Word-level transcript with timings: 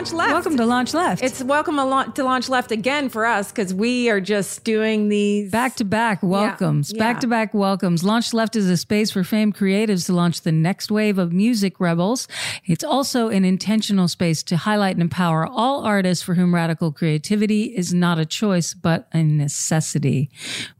welcome 0.00 0.08
to 0.08 0.14
Launch 0.14 0.14
Left. 0.14 0.32
Welcome 0.32 0.56
to 0.56 0.66
Launch 0.66 0.94
Left. 0.94 1.22
It's 1.22 1.42
welcome 1.42 1.76
to 2.14 2.24
Launch 2.24 2.48
Left 2.48 2.72
again 2.72 3.10
for 3.10 3.26
us 3.26 3.52
because 3.52 3.74
we 3.74 4.08
are 4.08 4.20
just 4.20 4.64
doing 4.64 5.10
these 5.10 5.50
Back 5.50 5.76
to 5.76 5.84
back 5.84 6.22
welcomes. 6.22 6.90
Yeah. 6.90 6.98
Back 6.98 7.20
to 7.20 7.26
back 7.26 7.52
welcomes. 7.52 8.02
Launch 8.02 8.32
Left 8.32 8.56
is 8.56 8.66
a 8.70 8.78
space 8.78 9.10
for 9.10 9.24
famed 9.24 9.56
creatives 9.56 10.06
to 10.06 10.14
launch 10.14 10.40
the 10.40 10.52
next 10.52 10.90
wave 10.90 11.18
of 11.18 11.34
music 11.34 11.78
rebels. 11.80 12.28
It's 12.64 12.82
also 12.82 13.28
an 13.28 13.44
intentional 13.44 14.08
space 14.08 14.42
to 14.44 14.56
highlight 14.56 14.96
and 14.96 15.02
empower 15.02 15.46
all 15.46 15.84
artists 15.84 16.24
for 16.24 16.34
whom 16.34 16.54
radical 16.54 16.92
creativity 16.92 17.64
is 17.64 17.92
not 17.92 18.18
a 18.18 18.24
choice, 18.24 18.72
but 18.72 19.06
a 19.12 19.22
necessity. 19.22 20.30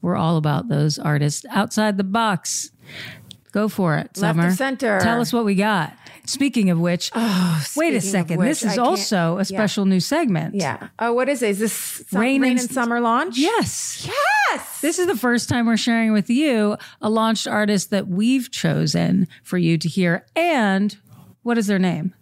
We're 0.00 0.16
all 0.16 0.38
about 0.38 0.68
those 0.68 0.98
artists 0.98 1.44
outside 1.50 1.98
the 1.98 2.04
box. 2.04 2.70
Go 3.52 3.68
for 3.68 3.96
it, 3.96 4.16
Left 4.16 4.36
Summer. 4.36 4.48
of 4.48 4.54
center. 4.54 5.00
Tell 5.00 5.20
us 5.20 5.32
what 5.32 5.44
we 5.44 5.56
got. 5.56 5.92
Speaking 6.24 6.70
of 6.70 6.78
which, 6.78 7.10
oh, 7.14 7.64
wait 7.76 7.94
a 7.94 8.00
second. 8.00 8.38
which, 8.38 8.48
this 8.48 8.64
is 8.64 8.78
also 8.78 9.34
a 9.34 9.38
yeah. 9.38 9.42
special 9.44 9.84
new 9.84 10.00
segment. 10.00 10.54
Yeah. 10.54 10.88
Oh, 10.98 11.12
what 11.12 11.28
is 11.28 11.42
it? 11.42 11.50
Is 11.50 11.58
this 11.58 11.72
some, 11.72 12.20
Rain 12.20 12.42
rain, 12.42 12.52
and 12.52 12.60
and 12.60 12.70
summer 12.70 13.00
launch? 13.00 13.36
Yes. 13.38 14.06
Yes. 14.50 14.80
This 14.80 14.98
is 14.98 15.06
the 15.06 15.16
first 15.16 15.48
time 15.48 15.66
we're 15.66 15.76
sharing 15.76 16.12
with 16.12 16.30
you 16.30 16.76
a 17.00 17.10
launched 17.10 17.46
artist 17.46 17.90
that 17.90 18.08
we've 18.08 18.50
chosen 18.50 19.28
for 19.42 19.58
you 19.58 19.78
to 19.78 19.88
hear. 19.88 20.24
And 20.36 20.96
what 21.42 21.58
is 21.58 21.66
their 21.66 21.78
name? 21.78 22.14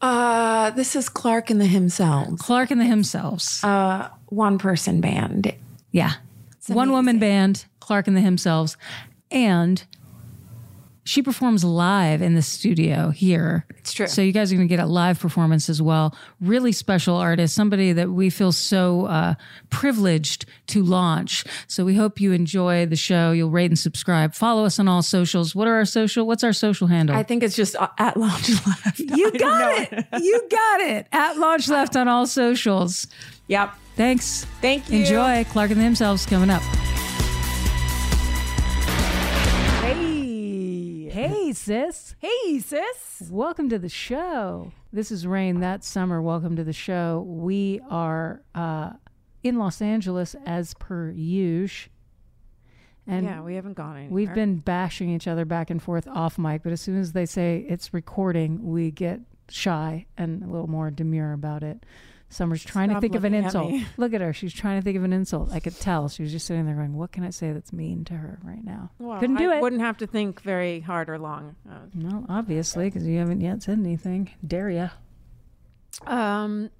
Uh, 0.00 0.70
this 0.70 0.94
is 0.96 1.08
Clarke 1.08 1.50
and 1.50 1.60
the 1.60 1.66
Himselfs, 1.66 2.38
Clarke 2.38 2.70
and 2.70 2.80
the 2.80 2.84
Himselfs. 2.84 3.64
uh, 3.64 4.10
one 4.26 4.58
person 4.58 5.00
band. 5.00 5.54
yeah. 5.92 6.14
One 6.66 6.92
woman 6.92 7.18
band, 7.18 7.66
Clarke 7.80 8.08
and 8.08 8.16
the 8.16 8.22
Himselfs. 8.22 8.76
And 9.30 9.84
she 11.04 11.22
performs 11.22 11.64
live 11.64 12.22
in 12.22 12.34
the 12.34 12.42
studio 12.42 13.10
here. 13.10 13.66
It's 13.76 13.92
true. 13.92 14.06
So 14.06 14.22
you 14.22 14.32
guys 14.32 14.50
are 14.50 14.56
going 14.56 14.66
to 14.66 14.74
get 14.74 14.82
a 14.82 14.86
live 14.86 15.20
performance 15.20 15.68
as 15.68 15.80
well. 15.82 16.16
Really 16.40 16.72
special 16.72 17.16
artist, 17.16 17.54
somebody 17.54 17.92
that 17.92 18.10
we 18.10 18.30
feel 18.30 18.52
so 18.52 19.04
uh, 19.06 19.34
privileged 19.68 20.46
to 20.68 20.82
launch. 20.82 21.44
So 21.68 21.84
we 21.84 21.94
hope 21.94 22.20
you 22.20 22.32
enjoy 22.32 22.86
the 22.86 22.96
show. 22.96 23.32
You'll 23.32 23.50
rate 23.50 23.70
and 23.70 23.78
subscribe. 23.78 24.34
Follow 24.34 24.64
us 24.64 24.78
on 24.78 24.88
all 24.88 25.02
socials. 25.02 25.54
What 25.54 25.68
are 25.68 25.74
our 25.74 25.84
social? 25.84 26.26
What's 26.26 26.42
our 26.42 26.54
social 26.54 26.86
handle? 26.86 27.14
I 27.14 27.22
think 27.22 27.42
it's 27.42 27.56
just 27.56 27.76
uh, 27.76 27.88
at 27.98 28.16
Launch 28.16 28.48
Left. 28.66 28.98
you 28.98 29.30
got 29.32 29.92
it. 29.92 30.06
You 30.22 30.48
got 30.50 30.80
it. 30.80 31.06
At 31.12 31.36
Launch 31.36 31.68
Left 31.68 31.96
on 31.96 32.08
all 32.08 32.26
socials. 32.26 33.06
Yep. 33.48 33.74
Thanks. 33.96 34.46
Thank 34.62 34.90
you. 34.90 35.00
Enjoy. 35.00 35.44
Clarke 35.44 35.72
and 35.72 35.80
the 35.80 35.84
Himselfs 35.84 36.26
coming 36.26 36.50
up. 36.50 36.62
Hey. 41.14 41.52
Sis. 41.52 42.16
Hey, 42.18 42.58
sis. 42.58 43.28
Welcome 43.30 43.68
to 43.68 43.78
the 43.78 43.88
show. 43.88 44.72
This 44.92 45.12
is 45.12 45.28
Rain 45.28 45.60
that 45.60 45.84
summer. 45.84 46.20
Welcome 46.20 46.56
to 46.56 46.64
the 46.64 46.72
show. 46.72 47.24
We 47.24 47.80
are 47.88 48.42
uh, 48.52 48.94
in 49.44 49.56
Los 49.56 49.80
Angeles 49.80 50.34
as 50.44 50.74
per 50.74 51.10
usual. 51.12 51.92
And 53.06 53.26
Yeah, 53.26 53.42
we 53.42 53.54
haven't 53.54 53.74
gone 53.74 53.96
anywhere. 53.96 54.12
we've 54.12 54.34
been 54.34 54.56
bashing 54.56 55.08
each 55.08 55.28
other 55.28 55.44
back 55.44 55.70
and 55.70 55.80
forth 55.80 56.08
off 56.08 56.36
mic, 56.36 56.64
but 56.64 56.72
as 56.72 56.80
soon 56.80 56.98
as 56.98 57.12
they 57.12 57.26
say 57.26 57.64
it's 57.68 57.94
recording, 57.94 58.64
we 58.64 58.90
get 58.90 59.20
shy 59.48 60.06
and 60.18 60.42
a 60.42 60.48
little 60.48 60.66
more 60.66 60.90
demure 60.90 61.32
about 61.32 61.62
it. 61.62 61.86
Summer's 62.34 62.64
trying 62.64 62.90
to 62.90 63.00
think 63.00 63.14
of 63.14 63.24
an 63.24 63.32
looking 63.32 63.44
at 63.44 63.48
insult. 63.48 63.70
me. 63.70 63.86
Look 63.96 64.12
at 64.12 64.20
her. 64.20 64.32
She's 64.32 64.52
trying 64.52 64.80
to 64.80 64.84
think 64.84 64.96
of 64.96 65.04
an 65.04 65.12
insult. 65.12 65.52
I 65.52 65.60
could 65.60 65.78
tell. 65.78 66.08
She 66.08 66.22
was 66.22 66.32
just 66.32 66.46
sitting 66.46 66.66
there 66.66 66.74
going, 66.74 66.94
What 66.94 67.12
can 67.12 67.22
I 67.24 67.30
say 67.30 67.52
that's 67.52 67.72
mean 67.72 68.04
to 68.06 68.14
her 68.14 68.38
right 68.42 68.64
now? 68.64 68.90
Well, 68.98 69.20
Couldn't 69.20 69.36
do 69.36 69.50
I 69.52 69.58
it. 69.58 69.62
Wouldn't 69.62 69.82
have 69.82 69.98
to 69.98 70.06
think 70.06 70.42
very 70.42 70.80
hard 70.80 71.08
or 71.08 71.18
long. 71.18 71.54
Uh, 71.68 71.78
No, 71.94 72.26
obviously, 72.28 72.86
because 72.86 73.06
you 73.06 73.18
haven't 73.18 73.40
yet 73.40 73.62
said 73.62 73.78
anything. 73.78 74.30
Dare 74.46 74.70
ya? 74.70 74.88
Um, 76.06 76.70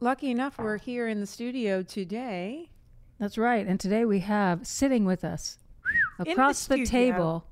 lucky 0.00 0.30
enough, 0.30 0.58
we're 0.58 0.78
here 0.78 1.08
in 1.08 1.20
the 1.20 1.26
studio 1.26 1.82
today. 1.82 2.70
That's 3.18 3.36
right. 3.36 3.66
And 3.66 3.80
today 3.80 4.04
we 4.04 4.20
have 4.20 4.66
sitting 4.66 5.04
with 5.04 5.24
us 5.24 5.58
across 6.20 6.66
the, 6.66 6.84
studio. 6.84 6.86
table 6.86 7.46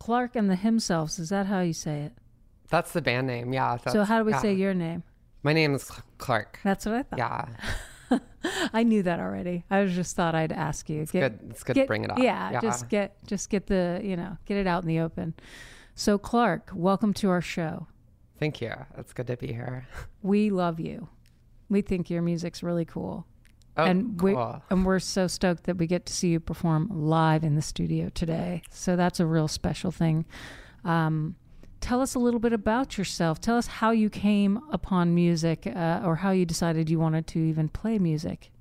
Clarke 0.00 0.34
and 0.34 0.50
the 0.50 0.56
Himselfs. 0.56 1.20
Is 1.20 1.28
that 1.28 1.46
how 1.46 1.60
you 1.60 1.72
say 1.72 2.00
it? 2.00 2.12
That's 2.70 2.92
the 2.92 3.02
band 3.02 3.26
name. 3.26 3.52
Yeah. 3.52 3.76
so 3.76 4.04
how 4.04 4.18
do 4.18 4.24
we 4.24 4.32
yeah. 4.32 4.40
say 4.40 4.54
your 4.54 4.74
name? 4.74 5.04
My 5.42 5.52
name 5.52 5.74
is 5.74 5.90
Clarke. 6.18 6.60
That's 6.64 6.84
what 6.86 6.94
I 6.94 7.02
thought. 7.02 7.18
Yeah. 7.18 8.18
I 8.72 8.82
knew 8.82 9.02
that 9.04 9.20
already. 9.20 9.64
I 9.70 9.82
was 9.82 9.94
just 9.94 10.16
thought 10.16 10.34
I'd 10.34 10.52
ask 10.52 10.88
you. 10.90 11.00
It's 11.02 11.12
good. 11.12 11.38
It's 11.50 11.62
good 11.62 11.74
to 11.76 11.86
bring 11.86 12.04
it 12.04 12.10
up. 12.10 12.18
Yeah, 12.18 12.50
Yeah. 12.52 12.60
just 12.60 12.88
get 12.88 13.16
just 13.26 13.48
get 13.50 13.66
the 13.66 14.00
you 14.02 14.16
know 14.16 14.36
get 14.46 14.56
it 14.56 14.66
out 14.66 14.82
in 14.82 14.88
the 14.88 15.00
open. 15.00 15.34
So 15.94 16.18
Clarke, 16.18 16.70
welcome 16.74 17.14
to 17.14 17.30
our 17.30 17.40
show. 17.40 17.86
Thank 18.38 18.60
you. 18.60 18.72
It's 18.98 19.12
good 19.12 19.26
to 19.28 19.36
be 19.36 19.48
here. 19.48 19.86
We 20.22 20.50
love 20.50 20.78
you. 20.80 21.08
We 21.70 21.80
think 21.80 22.10
your 22.10 22.20
music's 22.20 22.62
really 22.62 22.84
cool. 22.84 23.26
Oh, 23.78 23.84
and 23.84 24.20
we 24.20 24.32
cool. 24.34 24.62
and 24.68 24.84
we're 24.84 24.98
so 24.98 25.26
stoked 25.28 25.64
that 25.64 25.78
we 25.78 25.86
get 25.86 26.04
to 26.06 26.12
see 26.12 26.28
you 26.28 26.40
perform 26.40 26.88
live 26.90 27.42
in 27.44 27.54
the 27.54 27.62
studio 27.62 28.10
today. 28.10 28.60
So 28.70 28.96
that's 28.96 29.20
a 29.20 29.24
real 29.26 29.48
special 29.48 29.90
thing. 29.90 30.26
Um, 30.84 31.36
tell 31.90 32.00
us 32.00 32.14
a 32.14 32.20
little 32.20 32.38
bit 32.38 32.52
about 32.52 32.96
yourself. 32.96 33.40
Tell 33.40 33.56
us 33.56 33.66
how 33.66 33.90
you 33.90 34.08
came 34.08 34.60
upon 34.70 35.12
music, 35.12 35.66
uh, 35.66 36.02
or 36.04 36.14
how 36.14 36.30
you 36.30 36.46
decided 36.46 36.88
you 36.88 37.00
wanted 37.00 37.26
to 37.26 37.40
even 37.40 37.68
play 37.68 37.98
music. 37.98 38.52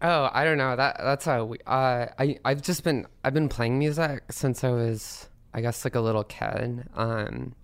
Oh, 0.00 0.30
I 0.32 0.44
don't 0.44 0.58
know. 0.58 0.76
That 0.76 0.96
that's 1.02 1.24
how 1.24 1.46
we, 1.46 1.58
uh, 1.66 2.06
I 2.16 2.38
I've 2.44 2.62
just 2.62 2.84
been 2.84 3.08
I've 3.24 3.34
been 3.34 3.48
playing 3.48 3.80
music 3.80 4.30
since 4.30 4.62
I 4.62 4.70
was 4.70 5.28
I 5.52 5.60
guess 5.60 5.84
like 5.84 5.96
a 5.96 6.00
little 6.00 6.22
kid. 6.22 6.88
Um, 6.94 7.56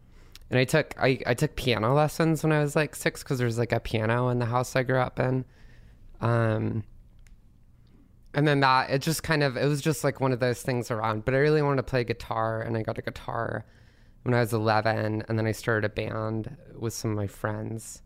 and 0.50 0.58
I 0.58 0.64
took 0.64 0.96
I, 1.00 1.20
I 1.24 1.34
took 1.34 1.54
piano 1.54 1.94
lessons 1.94 2.42
when 2.42 2.50
I 2.50 2.58
was 2.58 2.74
like 2.74 2.96
six 2.96 3.22
because 3.22 3.38
there's 3.38 3.56
like 3.56 3.70
a 3.70 3.78
piano 3.78 4.30
in 4.30 4.40
the 4.40 4.46
house 4.46 4.74
I 4.74 4.82
grew 4.82 4.98
up 4.98 5.20
in. 5.20 5.44
Um, 6.20 6.82
and 8.34 8.48
then 8.48 8.58
that 8.58 8.90
it 8.90 9.00
just 9.00 9.22
kind 9.22 9.44
of 9.44 9.56
it 9.56 9.68
was 9.68 9.80
just 9.80 10.02
like 10.02 10.20
one 10.20 10.32
of 10.32 10.40
those 10.40 10.60
things 10.60 10.90
around. 10.90 11.24
But 11.24 11.34
I 11.34 11.38
really 11.38 11.62
wanted 11.62 11.76
to 11.76 11.84
play 11.84 12.02
guitar, 12.02 12.62
and 12.62 12.76
I 12.76 12.82
got 12.82 12.98
a 12.98 13.02
guitar 13.02 13.64
when 14.24 14.34
I 14.34 14.40
was 14.40 14.52
11, 14.52 15.24
and 15.28 15.38
then 15.38 15.46
I 15.46 15.52
started 15.52 15.84
a 15.84 15.88
band 15.88 16.56
with 16.76 16.92
some 16.92 17.12
of 17.12 17.16
my 17.16 17.26
friends. 17.26 18.02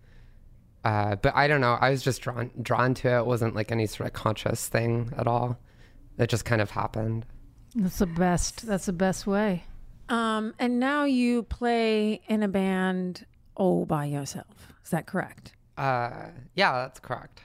Uh, 0.84 1.16
but 1.16 1.34
I 1.34 1.48
don't 1.48 1.60
know. 1.60 1.78
I 1.80 1.90
was 1.90 2.02
just 2.02 2.20
drawn 2.20 2.50
drawn 2.60 2.94
to 2.94 3.08
it. 3.08 3.18
It 3.18 3.26
wasn't 3.26 3.54
like 3.54 3.72
any 3.72 3.86
sort 3.86 4.06
of 4.08 4.12
conscious 4.12 4.68
thing 4.68 5.12
at 5.16 5.26
all. 5.26 5.58
It 6.18 6.28
just 6.28 6.44
kind 6.44 6.60
of 6.60 6.70
happened. 6.70 7.26
That's 7.74 7.98
the 7.98 8.06
best. 8.06 8.66
That's 8.66 8.86
the 8.86 8.92
best 8.92 9.26
way. 9.26 9.64
Um, 10.08 10.54
and 10.58 10.80
now 10.80 11.04
you 11.04 11.42
play 11.42 12.22
in 12.28 12.42
a 12.42 12.48
band 12.48 13.26
all 13.54 13.86
by 13.86 14.06
yourself. 14.06 14.72
Is 14.84 14.90
that 14.90 15.06
correct? 15.06 15.52
Uh, 15.76 16.28
yeah, 16.54 16.72
that's 16.72 17.00
correct. 17.00 17.40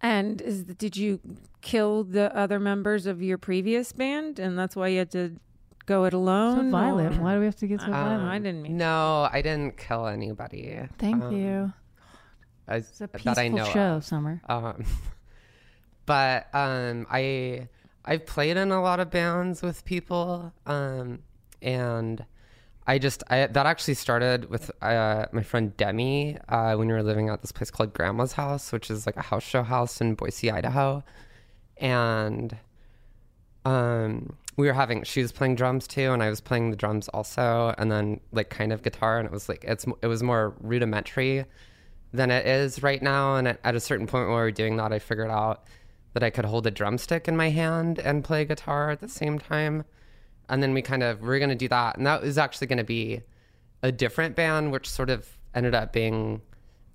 And 0.00 0.40
is 0.40 0.64
did 0.64 0.96
you 0.96 1.20
kill 1.62 2.04
the 2.04 2.34
other 2.36 2.60
members 2.60 3.06
of 3.06 3.22
your 3.22 3.38
previous 3.38 3.92
band, 3.92 4.38
and 4.38 4.58
that's 4.58 4.76
why 4.76 4.88
you 4.88 4.98
had 4.98 5.10
to 5.12 5.40
go 5.86 6.04
it 6.04 6.14
alone. 6.14 6.56
So 6.56 6.60
alone? 6.62 6.70
violent. 6.70 7.18
or- 7.18 7.22
Why 7.22 7.34
do 7.34 7.40
we 7.40 7.44
have 7.46 7.56
to 7.56 7.66
get 7.66 7.80
so 7.80 7.86
I, 7.88 7.90
violent? 7.90 8.22
I 8.28 8.38
didn't 8.38 8.62
mean. 8.62 8.76
No, 8.76 9.28
I 9.32 9.42
didn't 9.42 9.76
kill 9.76 10.06
anybody. 10.06 10.78
Thank 10.98 11.22
Um, 11.22 11.32
you. 11.36 11.72
I, 12.66 12.76
It's 12.76 13.00
a 13.00 13.06
that 13.06 13.12
peaceful 13.14 13.38
I 13.38 13.48
know. 13.48 13.64
show, 13.66 13.94
of. 13.96 14.04
Summer. 14.04 14.40
Um, 14.48 14.84
but 16.06 16.48
um, 16.54 17.06
I 17.10 17.68
I've 18.04 18.26
played 18.26 18.56
in 18.56 18.70
a 18.70 18.82
lot 18.82 19.00
of 19.00 19.10
bands 19.10 19.62
with 19.62 19.84
people, 19.84 20.52
um, 20.66 21.20
and 21.62 22.24
I 22.86 22.98
just 22.98 23.22
I 23.30 23.46
that 23.46 23.66
actually 23.66 23.94
started 23.94 24.50
with 24.50 24.70
uh, 24.82 25.26
my 25.32 25.42
friend 25.42 25.74
Demi 25.76 26.36
uh, 26.48 26.74
when 26.76 26.88
we 26.88 26.92
were 26.94 27.02
living 27.02 27.28
at 27.30 27.40
this 27.42 27.52
place 27.52 27.70
called 27.70 27.92
Grandma's 27.94 28.32
House, 28.32 28.72
which 28.72 28.90
is 28.90 29.06
like 29.06 29.16
a 29.16 29.22
house 29.22 29.42
show 29.42 29.62
house 29.62 30.00
in 30.00 30.14
Boise, 30.14 30.50
Idaho, 30.50 31.02
and 31.78 32.56
um 33.64 34.36
we 34.56 34.66
were 34.66 34.72
having 34.72 35.02
she 35.02 35.20
was 35.20 35.32
playing 35.32 35.54
drums 35.54 35.86
too 35.86 36.12
and 36.12 36.22
i 36.22 36.30
was 36.30 36.40
playing 36.40 36.70
the 36.70 36.76
drums 36.76 37.08
also 37.08 37.74
and 37.78 37.90
then 37.90 38.20
like 38.32 38.50
kind 38.50 38.72
of 38.72 38.82
guitar 38.82 39.18
and 39.18 39.26
it 39.26 39.32
was 39.32 39.48
like 39.48 39.64
it's 39.64 39.84
it 40.02 40.06
was 40.06 40.22
more 40.22 40.54
rudimentary 40.60 41.44
than 42.12 42.30
it 42.30 42.46
is 42.46 42.82
right 42.82 43.02
now 43.02 43.36
and 43.36 43.48
at, 43.48 43.74
a 43.74 43.80
certain 43.80 44.06
point 44.06 44.28
where 44.28 44.36
we 44.36 44.42
were 44.42 44.50
doing 44.50 44.76
that 44.76 44.92
i 44.92 44.98
figured 44.98 45.30
out 45.30 45.64
that 46.12 46.22
i 46.22 46.30
could 46.30 46.44
hold 46.44 46.66
a 46.66 46.70
drumstick 46.70 47.26
in 47.26 47.36
my 47.36 47.50
hand 47.50 47.98
and 47.98 48.24
play 48.24 48.44
guitar 48.44 48.90
at 48.90 49.00
the 49.00 49.08
same 49.08 49.38
time 49.38 49.84
and 50.48 50.62
then 50.62 50.72
we 50.72 50.82
kind 50.82 51.02
of 51.02 51.20
we 51.20 51.28
are 51.28 51.38
going 51.38 51.48
to 51.48 51.56
do 51.56 51.68
that 51.68 51.96
and 51.96 52.06
that 52.06 52.22
was 52.22 52.38
actually 52.38 52.66
going 52.66 52.78
to 52.78 52.84
be 52.84 53.20
a 53.82 53.90
different 53.90 54.36
band 54.36 54.70
which 54.70 54.88
sort 54.88 55.10
of 55.10 55.36
ended 55.54 55.74
up 55.74 55.92
being 55.92 56.40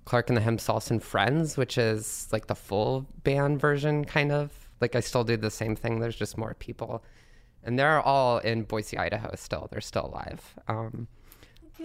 Clarke 0.06 0.28
and 0.28 0.36
the 0.36 0.40
Himselfs 0.40 0.90
and 0.90 1.02
friends 1.02 1.56
which 1.56 1.76
is 1.76 2.28
like 2.32 2.46
the 2.46 2.54
full 2.54 3.06
band 3.22 3.60
version 3.60 4.04
kind 4.04 4.32
of. 4.32 4.52
Like 4.80 4.96
i 4.96 5.00
still 5.00 5.24
do 5.24 5.36
the 5.36 5.50
same 5.50 5.76
thing 5.76 6.00
there's 6.00 6.16
just 6.16 6.38
more 6.38 6.54
people 6.54 7.04
and 7.64 7.78
they're 7.78 8.00
all 8.00 8.38
in 8.38 8.62
boise 8.62 8.96
idaho 8.98 9.30
still 9.36 9.68
they're 9.70 9.80
still 9.80 10.06
alive 10.06 10.54
um, 10.68 11.06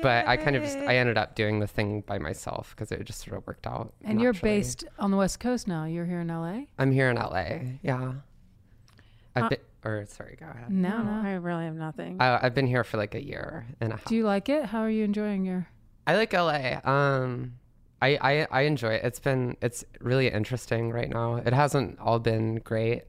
but 0.02 0.28
i 0.28 0.36
kind 0.38 0.56
of 0.56 0.64
just 0.64 0.78
i 0.80 0.96
ended 0.98 1.18
up 1.18 1.36
doing 1.36 1.60
the 1.60 1.68
thing 1.68 2.02
by 2.02 2.18
myself 2.18 2.74
because 2.76 2.92
it 2.92 3.04
just 3.06 3.24
sort 3.24 3.38
of 3.38 3.46
worked 3.48 3.66
out 3.68 3.94
And 4.04 4.20
you're 4.22 4.34
based 4.34 4.84
on 5.00 5.12
the 5.12 5.18
West 5.18 5.40
Coast 5.40 5.68
now. 5.68 5.86
You're 5.86 6.06
here 6.06 6.20
in 6.22 6.28
LA? 6.28 6.62
i'm 6.78 6.92
here 6.92 7.10
in 7.10 7.16
la 7.18 7.46
yeah 7.82 8.14
i've 9.36 9.44
Uh, 9.46 9.50
been 9.50 9.60
or 9.84 10.06
sorry 10.08 10.36
go 10.40 10.48
ahead 10.48 10.70
No, 10.72 10.98
No, 10.98 11.04
no. 11.22 11.30
I 11.30 11.34
really 11.34 11.66
have 11.66 11.76
nothing. 11.76 12.22
uh, 12.22 12.40
i've 12.42 12.54
been 12.56 12.68
here 12.68 12.84
for 12.84 12.98
like 12.98 13.16
a 13.16 13.24
year 13.24 13.66
and 13.80 13.94
a 13.94 13.96
half 13.98 14.06
Do 14.06 14.16
you 14.16 14.24
like 14.24 14.50
it? 14.50 14.66
How 14.66 14.80
are 14.82 14.90
you 14.90 15.04
enjoying 15.04 15.46
your 15.46 15.68
I 16.08 16.16
like 16.18 16.34
LA. 16.34 16.80
Um, 16.84 17.54
I, 18.02 18.10
I 18.22 18.48
I 18.52 18.62
enjoy 18.64 18.94
it. 18.94 19.04
It's 19.04 19.20
been 19.20 19.58
it's 19.62 19.84
really 20.00 20.28
interesting 20.30 20.92
right 20.92 21.10
now. 21.10 21.38
It 21.38 21.52
hasn't 21.52 21.98
all 22.00 22.20
been 22.20 22.58
great, 22.58 23.06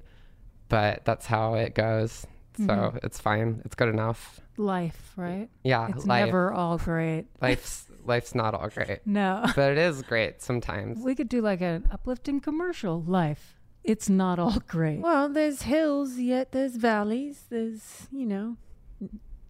but 0.71 1.05
that's 1.05 1.27
how 1.27 1.55
it 1.55 1.75
goes. 1.75 2.27
So 2.57 2.65
Mm-hmm. 2.65 2.99
it's 3.03 3.21
fine. 3.21 3.63
It's 3.65 3.75
good 3.75 3.89
enough. 3.89 4.41
Life, 4.57 5.13
right? 5.17 5.49
Yeah, 5.65 5.89
It's 5.95 6.07
life, 6.07 6.27
never 6.27 6.53
all 6.53 6.79
great. 6.79 7.27
life's 7.43 7.87
life's 8.05 8.35
not 8.35 8.55
all 8.55 8.69
great, 8.69 9.01
No. 9.07 9.45
but 9.55 9.73
it 9.73 9.79
is 9.79 10.03
great 10.03 10.41
sometimes. 10.43 10.99
We 11.01 11.15
could 11.15 11.29
do 11.29 11.41
like 11.43 11.61
an 11.61 11.87
uplifting 11.91 12.41
commercial. 12.41 13.03
Life. 13.03 13.55
It's 13.85 14.09
not 14.09 14.39
all 14.39 14.59
great. 14.67 15.01
Well, 15.01 15.29
there's 15.29 15.63
hills, 15.63 16.19
yet 16.19 16.53
there's 16.53 16.77
valleys. 16.77 17.45
There's, 17.51 18.09
you 18.11 18.27
know, 18.27 18.57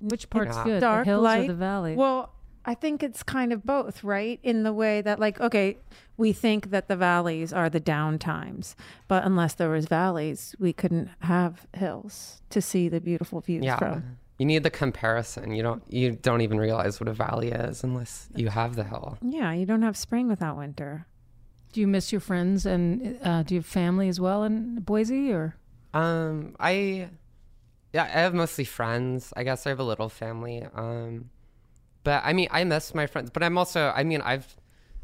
Which 0.00 0.28
part's 0.28 0.56
Yeah. 0.56 0.64
good? 0.64 0.80
Dark, 0.80 1.04
the 1.06 1.10
hills 1.12 1.22
light. 1.24 1.44
or 1.44 1.52
the 1.52 1.54
valley? 1.54 1.94
Well, 1.96 2.32
I 2.68 2.74
think 2.74 3.02
it's 3.04 3.22
kind 3.22 3.52
of 3.52 3.64
both, 3.64 4.02
right? 4.02 4.40
In 4.42 4.64
the 4.64 4.72
way 4.72 5.00
that, 5.00 5.20
like, 5.20 5.40
okay, 5.40 5.78
we 6.16 6.32
think 6.32 6.70
that 6.70 6.88
the 6.88 6.96
valleys 6.96 7.52
are 7.52 7.70
the 7.70 7.78
down 7.78 8.18
times, 8.18 8.74
but 9.06 9.24
unless 9.24 9.54
there 9.54 9.70
was 9.70 9.86
valleys, 9.86 10.56
we 10.58 10.72
couldn't 10.72 11.08
have 11.20 11.68
hills 11.74 12.42
to 12.50 12.60
see 12.60 12.88
the 12.88 13.00
beautiful 13.00 13.40
views 13.40 13.64
yeah, 13.64 13.76
from. 13.78 14.18
you 14.38 14.46
need 14.46 14.64
the 14.64 14.70
comparison. 14.70 15.52
You 15.52 15.62
don't 15.62 15.82
you 15.88 16.12
don't 16.16 16.40
even 16.40 16.58
realize 16.58 16.98
what 16.98 17.08
a 17.08 17.12
valley 17.12 17.52
is 17.52 17.84
unless 17.84 18.28
you 18.34 18.48
have 18.48 18.74
the 18.74 18.84
hill. 18.84 19.16
Yeah, 19.22 19.52
you 19.52 19.64
don't 19.64 19.82
have 19.82 19.96
spring 19.96 20.26
without 20.26 20.56
winter. 20.56 21.06
do 21.72 21.80
you 21.80 21.86
miss 21.86 22.10
your 22.10 22.20
friends 22.20 22.66
and 22.66 23.18
uh, 23.22 23.42
do 23.44 23.54
you 23.54 23.60
have 23.60 23.66
family 23.66 24.08
as 24.08 24.18
well 24.18 24.42
in 24.42 24.80
Boise 24.80 25.30
or? 25.32 25.54
Um, 25.94 26.56
I 26.58 27.10
yeah, 27.92 28.04
I 28.04 28.08
have 28.08 28.34
mostly 28.34 28.64
friends. 28.64 29.32
I 29.36 29.44
guess 29.44 29.66
I 29.66 29.70
have 29.70 29.78
a 29.78 29.84
little 29.84 30.08
family. 30.08 30.66
Um, 30.74 31.30
but 32.06 32.22
I 32.24 32.32
mean, 32.32 32.46
I 32.52 32.62
miss 32.62 32.94
my 32.94 33.08
friends. 33.08 33.30
But 33.30 33.42
I'm 33.42 33.58
also, 33.58 33.92
I 33.94 34.04
mean, 34.04 34.20
I've 34.22 34.56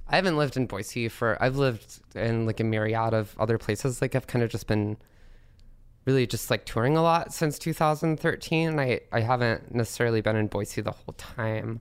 I 0.08 0.14
haven't 0.14 0.36
lived 0.36 0.56
in 0.56 0.66
Boise 0.66 1.08
for. 1.08 1.36
I've 1.42 1.56
lived 1.56 2.00
in 2.14 2.46
like 2.46 2.60
a 2.60 2.64
myriad 2.64 3.12
of 3.12 3.34
other 3.40 3.58
places. 3.58 4.00
Like 4.00 4.14
I've 4.14 4.28
kind 4.28 4.44
of 4.44 4.50
just 4.50 4.68
been 4.68 4.96
really 6.04 6.28
just 6.28 6.48
like 6.48 6.64
touring 6.64 6.96
a 6.96 7.02
lot 7.02 7.34
since 7.34 7.58
2013. 7.58 8.78
I 8.78 9.00
I 9.10 9.20
haven't 9.20 9.74
necessarily 9.74 10.20
been 10.20 10.36
in 10.36 10.46
Boise 10.46 10.80
the 10.80 10.92
whole 10.92 11.14
time. 11.18 11.80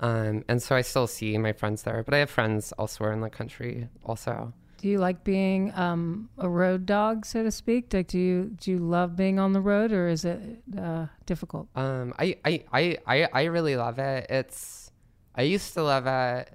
Um, 0.00 0.44
and 0.48 0.60
so 0.60 0.74
I 0.74 0.82
still 0.82 1.06
see 1.06 1.38
my 1.38 1.52
friends 1.52 1.84
there, 1.84 2.02
but 2.02 2.12
I 2.12 2.18
have 2.18 2.30
friends 2.30 2.72
elsewhere 2.80 3.12
in 3.12 3.20
the 3.20 3.30
country 3.30 3.88
also. 4.04 4.52
Do 4.78 4.88
you 4.88 4.98
like 4.98 5.24
being 5.24 5.72
um, 5.74 6.30
a 6.38 6.48
road 6.48 6.86
dog, 6.86 7.26
so 7.26 7.42
to 7.42 7.50
speak? 7.50 7.92
Like, 7.92 8.06
do 8.06 8.18
you 8.18 8.44
do 8.60 8.70
you 8.70 8.78
love 8.78 9.16
being 9.16 9.40
on 9.40 9.52
the 9.52 9.60
road, 9.60 9.92
or 9.92 10.08
is 10.08 10.24
it 10.24 10.40
uh, 10.78 11.06
difficult? 11.26 11.66
Um, 11.74 12.14
I, 12.18 12.36
I, 12.44 12.64
I, 12.72 12.98
I, 13.06 13.28
I 13.32 13.44
really 13.44 13.76
love 13.76 13.98
it. 13.98 14.26
It's, 14.30 14.92
I 15.34 15.42
used 15.42 15.74
to 15.74 15.82
love 15.82 16.06
it. 16.06 16.52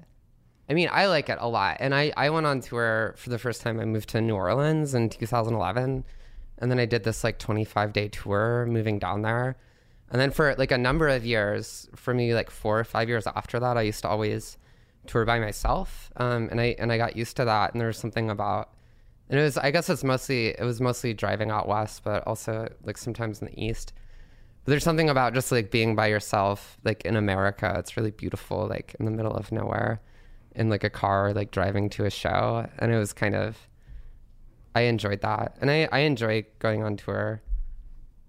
I 0.69 0.73
mean, 0.73 0.89
I 0.91 1.07
like 1.07 1.27
it 1.27 1.37
a 1.41 1.47
lot. 1.47 1.77
And 1.81 1.93
I, 1.93 2.13
I 2.15 2.29
went 2.29 2.45
on 2.45 2.61
tour 2.61 3.13
for 3.17 3.29
the 3.29 3.37
first 3.37 3.61
time. 3.61 3.79
I 3.79 3.85
moved 3.85 4.09
to 4.09 4.21
New 4.21 4.35
Orleans 4.35 4.93
in 4.93 5.09
2011. 5.09 6.05
And 6.59 6.71
then 6.71 6.79
I 6.79 6.85
did 6.85 7.03
this 7.03 7.23
like 7.23 7.39
25 7.39 7.91
day 7.91 8.07
tour 8.07 8.65
moving 8.69 8.99
down 8.99 9.21
there. 9.21 9.57
And 10.09 10.21
then 10.21 10.31
for 10.31 10.55
like 10.55 10.71
a 10.71 10.77
number 10.77 11.09
of 11.09 11.25
years, 11.25 11.89
for 11.95 12.13
me, 12.13 12.33
like 12.33 12.49
four 12.49 12.79
or 12.79 12.83
five 12.83 13.09
years 13.09 13.27
after 13.27 13.59
that, 13.59 13.77
I 13.77 13.81
used 13.81 14.01
to 14.03 14.07
always 14.07 14.57
tour 15.07 15.25
by 15.25 15.39
myself. 15.39 16.11
Um, 16.17 16.47
and 16.51 16.59
I, 16.59 16.75
and 16.79 16.91
I 16.91 16.97
got 16.97 17.15
used 17.15 17.35
to 17.37 17.45
that. 17.45 17.73
And 17.73 17.81
there 17.81 17.87
was 17.87 17.97
something 17.97 18.29
about, 18.29 18.71
and 19.29 19.39
it 19.39 19.43
was, 19.43 19.57
I 19.57 19.71
guess 19.71 19.89
it's 19.89 20.03
mostly, 20.03 20.47
it 20.47 20.63
was 20.63 20.79
mostly 20.81 21.13
driving 21.13 21.51
out 21.51 21.67
west, 21.67 22.03
but 22.03 22.25
also 22.27 22.73
like 22.83 22.97
sometimes 22.97 23.41
in 23.41 23.47
the 23.47 23.63
east. 23.63 23.93
But 24.63 24.71
there's 24.71 24.83
something 24.83 25.09
about 25.09 25.33
just 25.33 25.51
like 25.51 25.71
being 25.71 25.95
by 25.95 26.07
yourself, 26.07 26.77
like 26.83 27.03
in 27.05 27.15
America. 27.15 27.75
It's 27.77 27.97
really 27.97 28.11
beautiful, 28.11 28.67
like 28.67 28.95
in 28.99 29.05
the 29.05 29.11
middle 29.11 29.33
of 29.33 29.51
nowhere, 29.51 30.01
in 30.55 30.69
like 30.69 30.83
a 30.83 30.89
car, 30.89 31.33
like 31.33 31.51
driving 31.51 31.89
to 31.91 32.05
a 32.05 32.09
show. 32.09 32.67
And 32.79 32.91
it 32.91 32.97
was 32.97 33.11
kind 33.11 33.35
of, 33.35 33.57
I 34.75 34.81
enjoyed 34.81 35.21
that. 35.21 35.57
And 35.61 35.69
I, 35.69 35.89
I 35.91 35.99
enjoy 35.99 36.45
going 36.59 36.83
on 36.83 36.97
tour. 36.97 37.41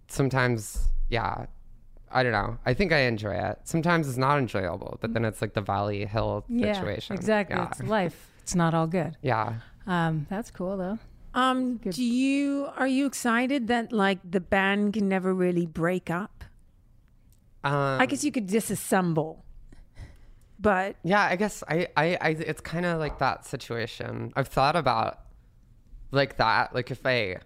Sometimes, 0.08 0.88
yeah, 1.08 1.46
I 2.14 2.22
don't 2.22 2.32
know. 2.32 2.56
I 2.64 2.72
think 2.74 2.92
I 2.92 3.00
enjoy 3.00 3.34
it. 3.34 3.58
Sometimes 3.64 4.08
it's 4.08 4.16
not 4.16 4.38
enjoyable, 4.38 4.98
but 5.00 5.12
then 5.12 5.24
it's 5.24 5.42
like 5.42 5.54
the 5.54 5.60
valley 5.60 6.06
hill 6.06 6.44
situation. 6.48 7.14
Yeah, 7.14 7.18
exactly. 7.20 7.56
Yeah. 7.56 7.68
It's 7.70 7.82
life. 7.82 8.30
It's 8.42 8.54
not 8.54 8.72
all 8.72 8.86
good. 8.86 9.16
yeah. 9.20 9.54
Um, 9.86 10.26
that's 10.30 10.50
cool 10.50 10.78
though. 10.78 10.98
Um, 11.34 11.76
Good. 11.78 11.94
do 11.94 12.02
you 12.04 12.68
are 12.76 12.86
you 12.86 13.04
excited 13.06 13.66
that 13.66 13.92
like 13.92 14.18
the 14.24 14.40
band 14.40 14.94
can 14.94 15.08
never 15.08 15.34
really 15.34 15.66
break 15.66 16.08
up? 16.08 16.44
Um, 17.64 18.00
I 18.00 18.06
guess 18.06 18.22
you 18.24 18.30
could 18.32 18.46
disassemble, 18.48 19.38
but 20.58 20.96
Yeah, 21.02 21.22
I 21.22 21.36
guess 21.36 21.62
I, 21.68 21.88
I, 21.96 22.16
I 22.20 22.28
it's 22.30 22.60
kind 22.60 22.86
of 22.86 22.98
like 22.98 23.18
that 23.18 23.44
situation. 23.44 24.32
I've 24.36 24.48
thought 24.48 24.76
about 24.76 25.18
like 26.12 26.36
that, 26.38 26.74
like 26.74 26.90
if 26.90 27.04
I, 27.04 27.38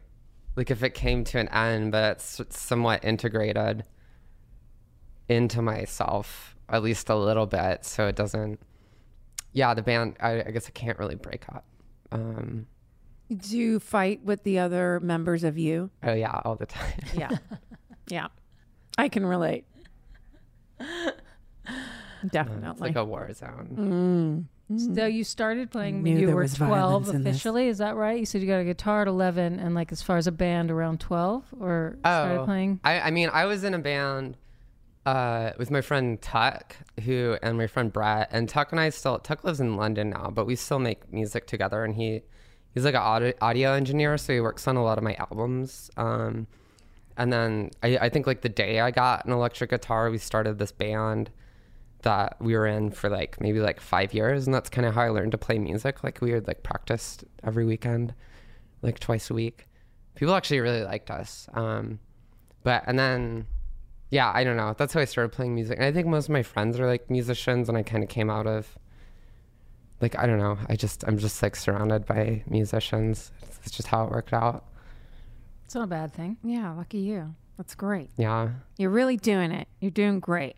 like 0.55 0.71
if 0.71 0.83
it 0.83 0.95
came 0.95 1.25
to 1.25 1.39
an 1.39 1.49
end, 1.49 1.93
but 1.93 2.17
it's 2.39 2.59
somewhat 2.59 3.05
integrated 3.05 3.85
into 5.29 5.63
myself 5.63 6.55
at 6.69 6.83
least 6.83 7.09
a 7.09 7.17
little 7.17 7.47
bit, 7.47 7.85
so 7.85 8.07
it 8.09 8.17
doesn't. 8.17 8.61
Yeah, 9.53 9.73
the 9.75 9.83
band. 9.83 10.17
I, 10.21 10.43
I 10.47 10.51
guess 10.51 10.67
i 10.67 10.71
can't 10.71 10.99
really 10.99 11.15
break 11.15 11.45
up. 11.49 11.65
Um, 12.13 12.67
do 13.35 13.57
you 13.59 13.81
fight 13.81 14.23
with 14.25 14.43
the 14.43 14.59
other 14.59 15.01
members 15.01 15.45
of 15.45 15.57
you? 15.59 15.91
oh 16.03 16.13
yeah, 16.13 16.41
all 16.45 16.57
the 16.57 16.67
time. 16.67 16.93
Yeah, 17.15 17.31
yeah, 18.09 18.27
I 18.99 19.09
can 19.09 19.25
relate. 19.27 19.65
It's 20.81 22.33
Definitely. 22.33 22.89
like 22.89 22.97
a 22.97 23.05
war 23.05 23.33
zone. 23.33 24.49
So 24.77 25.07
you 25.07 25.25
started 25.25 25.71
playing 25.71 26.03
knew 26.03 26.13
when 26.15 26.21
you 26.21 26.31
were 26.35 26.47
12 26.47 26.59
violence 26.71 27.09
in 27.09 27.23
this. 27.23 27.37
officially, 27.37 27.69
is 27.69 27.79
that 27.79 27.97
right? 27.97 28.19
You 28.19 28.27
said 28.27 28.43
you 28.43 28.47
got 28.49 28.59
a 28.59 28.65
guitar 28.65 29.01
at 29.03 29.09
11 29.09 29.59
and 29.59 29.75
like 29.75 29.93
as 29.93 30.03
far 30.03 30.19
as 30.19 30.27
a 30.27 30.33
band 30.33 30.71
around 30.71 31.01
12 31.01 31.45
or 31.59 31.97
started 32.01 32.41
Oh, 32.41 32.45
playing? 32.45 32.81
I, 32.85 33.01
I 33.01 33.11
mean, 33.11 33.31
I 33.33 33.47
was 33.47 33.65
in 33.65 33.73
a 33.73 33.79
band 33.79 34.37
uh, 35.09 35.53
with 35.57 35.71
my 35.71 35.81
friend 35.81 36.21
Tuck, 36.21 36.77
who 37.05 37.39
and 37.43 37.57
my 37.57 37.67
friend 37.67 37.91
Brett, 37.91 38.29
and 38.31 38.47
Tuck 38.47 38.73
and 38.73 38.81
I 38.81 38.91
still 38.91 39.19
Tuck 39.19 39.43
lives 39.43 39.59
in 39.59 39.75
London 39.75 40.11
now, 40.11 40.29
but 40.29 40.47
we 40.47 40.55
still 40.55 40.79
make 40.79 41.11
music 41.11 41.47
together, 41.47 41.83
and 41.83 41.95
he 41.95 42.21
he's 42.75 42.85
like 42.85 42.95
an 42.95 43.33
audio, 43.41 43.73
engineer, 43.73 44.19
so 44.19 44.35
he 44.35 44.41
works 44.41 44.69
on 44.69 44.77
a 44.77 44.85
lot 44.85 44.99
of 44.99 45.05
my 45.05 45.15
albums. 45.15 45.91
Um, 45.97 46.47
and 47.17 47.33
then 47.33 47.71
I, 47.83 47.97
I 47.97 48.09
think 48.11 48.27
like 48.27 48.43
the 48.43 48.51
day 48.51 48.81
I 48.81 48.91
got 48.91 49.25
an 49.25 49.33
electric 49.33 49.71
guitar, 49.71 50.11
we 50.11 50.19
started 50.19 50.59
this 50.59 50.73
band 50.73 51.31
that 52.03 52.37
we 52.39 52.55
were 52.55 52.67
in 52.67 52.91
for 52.91 53.09
like 53.09 53.41
maybe 53.41 53.61
like 53.61 53.81
five 53.81 54.13
years, 54.13 54.47
and 54.47 54.53
that's 54.53 54.69
kind 54.69 54.87
of 54.87 54.95
how 54.95 55.03
I 55.03 55.09
learned 55.09 55.33
to 55.33 55.39
play 55.39 55.59
music. 55.59 56.05
Like 56.05 56.21
we 56.21 56.33
would 56.35 56.47
like 56.47 56.63
practice 56.63 57.17
every 57.43 57.65
weekend, 57.65 58.13
like 58.83 58.99
twice 58.99 59.31
a 59.31 59.35
week. 59.35 59.69
People 60.17 60.35
actually 60.35 60.61
really 60.61 60.85
liked 60.85 61.11
us. 61.11 61.49
Um, 61.55 61.99
but 62.63 62.85
and 62.87 62.99
then 62.99 63.47
yeah 64.11 64.31
i 64.35 64.43
don't 64.45 64.57
know 64.57 64.75
that's 64.79 64.93
how 64.95 65.01
i 65.01 65.05
started 65.05 65.31
playing 65.33 65.55
music 65.55 65.77
and 65.77 65.85
i 65.87 65.93
think 65.93 66.07
most 66.07 66.25
of 66.27 66.31
my 66.31 66.43
friends 66.43 66.79
are 66.81 66.87
like 66.87 67.09
musicians 67.11 67.69
and 67.69 67.77
i 67.77 67.83
kind 67.83 68.03
of 68.03 68.09
came 68.09 68.31
out 68.31 68.47
of 68.47 68.79
like 70.01 70.19
i 70.19 70.27
don't 70.27 70.39
know 70.39 70.57
i 70.69 70.77
just 70.77 71.05
i'm 71.07 71.19
just 71.19 71.43
like 71.43 71.57
surrounded 71.57 72.07
by 72.07 72.43
musicians 72.47 73.33
it's, 73.43 73.59
it's 73.65 73.77
just 73.77 73.89
how 73.89 74.05
it 74.05 74.11
worked 74.11 74.33
out 74.33 74.65
It's 75.65 75.75
not 75.75 75.85
a 75.85 75.87
bad 75.89 76.13
thing. 76.15 76.37
yeah, 76.43 76.73
lucky 76.73 76.99
you. 76.99 77.35
That's 77.59 77.75
great. 77.75 78.09
yeah 78.17 78.51
You're 78.79 78.91
really 78.91 79.17
doing 79.17 79.51
it. 79.53 79.67
You're 79.81 79.91
doing 79.91 80.21
great. 80.21 80.55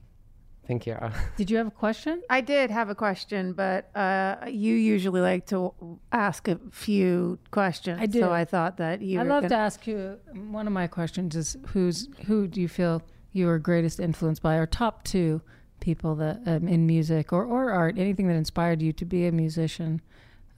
thank 0.69 0.87
you 0.87 0.97
Did 1.37 1.51
you 1.51 1.57
have 1.57 1.67
a 1.67 1.71
question? 1.73 2.23
I 2.31 2.43
did 2.43 2.71
have 2.71 2.91
a 2.91 2.95
question, 2.95 3.55
but 3.55 3.91
uh, 3.97 4.37
you 4.47 4.75
usually 4.75 5.21
like 5.23 5.47
to 5.47 5.73
ask 6.13 6.47
a 6.47 6.61
few 6.71 7.39
questions. 7.51 7.99
I 8.01 8.07
do. 8.07 8.21
So 8.21 8.31
I 8.33 8.45
thought 8.45 8.77
that 8.77 9.01
you. 9.03 9.19
I'd 9.19 9.27
love 9.27 9.43
gonna- 9.43 9.49
to 9.49 9.57
ask 9.57 9.87
you. 9.87 10.19
One 10.53 10.67
of 10.69 10.73
my 10.73 10.87
questions 10.87 11.35
is 11.35 11.57
who's 11.73 12.07
who 12.27 12.47
do 12.47 12.61
you 12.61 12.69
feel 12.69 13.03
you 13.33 13.49
are 13.49 13.59
greatest 13.59 14.01
influence 14.01 14.39
by, 14.39 14.57
or 14.57 14.67
top 14.67 15.05
two 15.05 15.41
people 15.81 16.15
that 16.17 16.41
um, 16.47 16.69
in 16.69 16.87
music 16.87 17.33
or 17.33 17.45
or 17.45 17.71
art, 17.73 17.99
anything 17.99 18.29
that 18.29 18.35
inspired 18.37 18.83
you 18.83 18.93
to 18.93 19.05
be 19.05 19.27
a 19.27 19.33
musician? 19.33 20.01